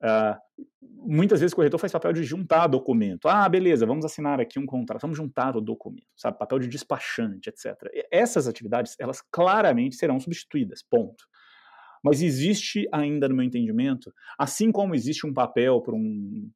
[0.00, 0.38] Uh,
[1.04, 3.26] muitas vezes o corretor faz papel de juntar documento.
[3.26, 6.38] Ah, beleza, vamos assinar aqui um contrato, vamos juntar o documento, sabe?
[6.38, 7.74] Papel de despachante, etc.
[8.12, 11.24] Essas atividades, elas claramente serão substituídas, ponto.
[12.04, 16.50] Mas existe ainda, no meu entendimento, assim como existe um papel para um,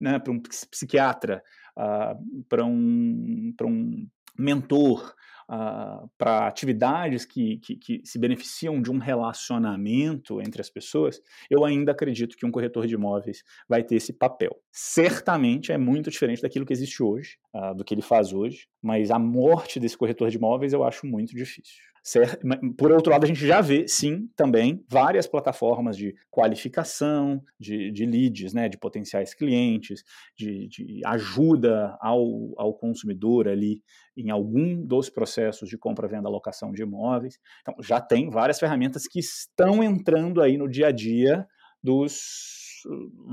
[0.00, 1.42] né, um psiquiatra,
[1.76, 5.14] uh, para um, um mentor,
[5.50, 11.20] uh, para atividades que, que, que, se beneficiam de um relacionamento entre as pessoas,
[11.50, 14.56] eu ainda acredito que um corretor de imóveis vai ter esse papel.
[14.72, 19.10] Certamente é muito diferente daquilo que existe hoje, uh, do que ele faz hoje, mas
[19.10, 21.84] a morte desse corretor de imóveis eu acho muito difícil.
[22.06, 22.38] Certo?
[22.78, 28.06] Por outro lado, a gente já vê, sim, também várias plataformas de qualificação de, de
[28.06, 30.04] leads, né, de potenciais clientes,
[30.38, 33.82] de, de ajuda ao, ao consumidor ali
[34.16, 37.40] em algum dos processos de compra, venda, alocação de imóveis.
[37.62, 41.44] Então, já tem várias ferramentas que estão entrando aí no dia a dia
[41.82, 42.20] dos,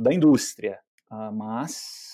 [0.02, 0.80] da indústria.
[1.12, 2.13] Ah, mas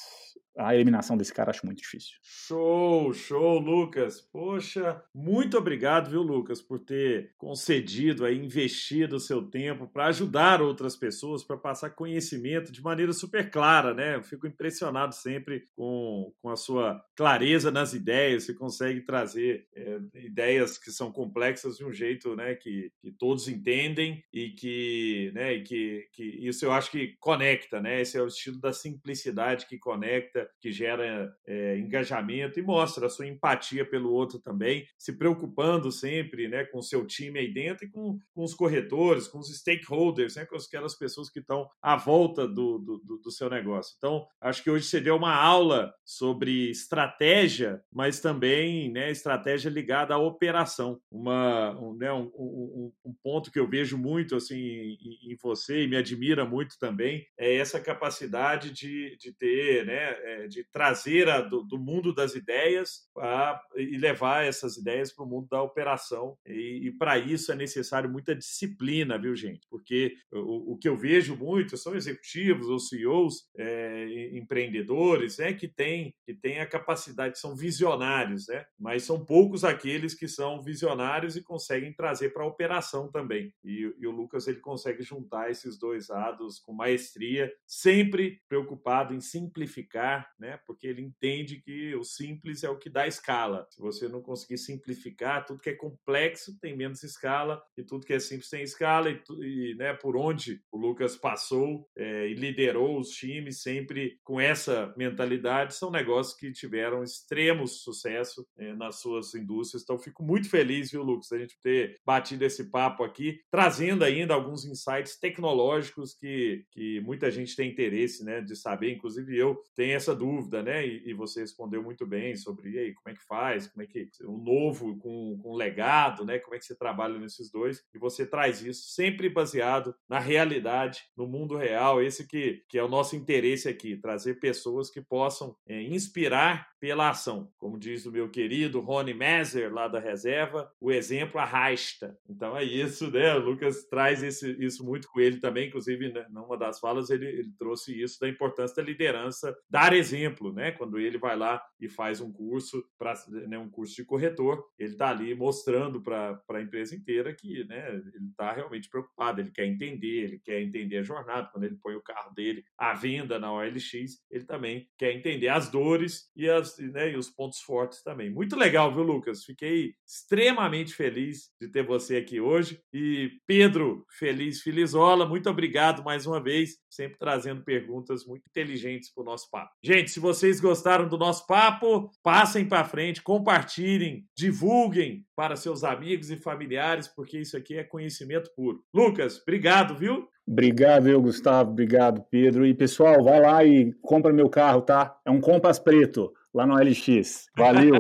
[0.58, 2.18] a eliminação desse cara acho muito difícil.
[2.22, 4.22] Show, show, Lucas.
[4.22, 10.62] Poxa, muito obrigado, viu, Lucas, por ter concedido aí, investido o seu tempo para ajudar
[10.62, 14.16] outras pessoas, para passar conhecimento de maneira super clara, né?
[14.16, 18.44] Eu fico impressionado sempre com, com a sua clareza nas ideias.
[18.44, 23.48] Você consegue trazer é, ideias que são complexas de um jeito, né, que, que todos
[23.48, 28.02] entendem e que, né, e que, que isso eu acho que conecta, né?
[28.02, 33.10] Esse é o estilo da simplicidade que conecta que gera é, engajamento e mostra a
[33.10, 37.86] sua empatia pelo outro também, se preocupando sempre né, com o seu time aí dentro
[37.86, 41.96] e com, com os corretores, com os stakeholders, né, com aquelas pessoas que estão à
[41.96, 43.96] volta do, do, do seu negócio.
[43.98, 50.14] Então, acho que hoje você deu uma aula sobre estratégia, mas também né, estratégia ligada
[50.14, 51.00] à operação.
[51.12, 55.84] Uma, um, né, um, um, um ponto que eu vejo muito assim em, em, você
[55.84, 61.26] e me admira muito também é essa capacidade de, de ter né, é, de trazer
[61.50, 66.38] do, do, mundo das ideias a, e levar essas ideias para o mundo da operação.
[66.46, 69.62] E, e para isso é necessário muita disciplina, viu, gente?
[69.70, 75.68] Porque o, o, que eu vejo muito são executivos ou CEOs, é, empreendedores, né, que
[75.68, 78.66] têm que tem a capacidade, são visionários, né?
[78.78, 83.54] Mas são poucos aqueles que são visionários e conseguem trazer para a operação também.
[83.64, 89.20] E, e o Lucas ele consegue juntar esses dois lados com maestria, sempre preocupado em
[89.20, 90.60] simplificar, né?
[90.66, 93.68] Porque ele entende que o simples é o que dá escala.
[93.70, 98.14] Se você não conseguir simplificar, tudo que é complexo tem menos escala e tudo que
[98.14, 103.00] é simples tem escala e, e né, por onde o Lucas passou é, e liderou
[103.00, 109.34] os times sempre com essa mentalidade são negócios que tiveram extremo sucesso é, nas suas
[109.34, 109.84] indústrias.
[109.84, 114.34] Então fico muito feliz, viu, Lucas, a gente ter batido esse papo aqui, trazendo ainda
[114.34, 118.94] alguns insights tecnológicos que, que muita gente tem interesse, né, de saber.
[118.94, 123.14] Inclusive eu tenho essa dúvida, né, e, e você respondeu muito bem sobre aí, como
[123.14, 126.66] é que faz, como é que o novo com, com legado, né, como é que
[126.66, 127.84] você trabalha nesses dois.
[127.94, 132.02] E você traz isso sempre baseado na realidade, no mundo real.
[132.02, 137.10] Esse que, que é o nosso interesse aqui, trazer pessoas que possam é, inspirar pela
[137.10, 137.52] ação.
[137.58, 142.18] Como diz o meu querido Rony Messer, lá da reserva, o exemplo arrasta.
[142.28, 143.36] Então é isso, né?
[143.36, 147.28] O Lucas traz esse, isso muito com ele também, inclusive, né, numa das falas, ele,
[147.28, 150.72] ele trouxe isso da importância da liderança, dar exemplo, né?
[150.72, 153.14] Quando ele vai lá e faz um curso, para
[153.48, 157.90] né, um curso de corretor, ele está ali mostrando para a empresa inteira que né,
[158.14, 161.50] ele está realmente preocupado, ele quer entender, ele quer entender a jornada.
[161.52, 165.70] Quando ele põe o carro dele à venda na OLX, ele também quer entender as
[165.70, 168.30] dores e as né, e os pontos fortes também.
[168.30, 169.44] Muito legal, viu, Lucas?
[169.44, 172.82] Fiquei extremamente feliz de ter você aqui hoje.
[172.94, 179.22] E Pedro Feliz Felizola, muito obrigado mais uma vez, sempre trazendo perguntas muito inteligentes para
[179.22, 179.72] o nosso papo.
[179.90, 186.30] Gente, se vocês gostaram do nosso papo, passem para frente, compartilhem, divulguem para seus amigos
[186.30, 188.84] e familiares, porque isso aqui é conhecimento puro.
[188.94, 190.28] Lucas, obrigado, viu?
[190.48, 191.72] Obrigado, eu, Gustavo.
[191.72, 192.68] Obrigado, Pedro.
[192.68, 195.18] E pessoal, vai lá e compra meu carro, tá?
[195.26, 197.48] É um Compass preto lá no LX.
[197.58, 197.96] Valeu!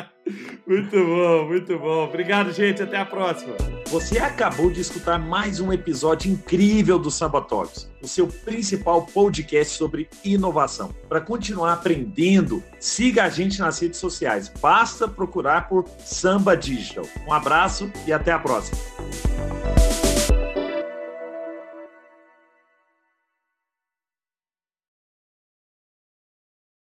[0.66, 2.04] muito bom, muito bom.
[2.04, 2.82] Obrigado, gente.
[2.82, 3.54] Até a próxima.
[3.88, 9.76] Você acabou de escutar mais um episódio incrível do Samba Talks, o seu principal podcast
[9.76, 10.94] sobre inovação.
[11.08, 14.48] Para continuar aprendendo, siga a gente nas redes sociais.
[14.60, 17.04] Basta procurar por Samba Digital.
[17.26, 18.78] Um abraço e até a próxima.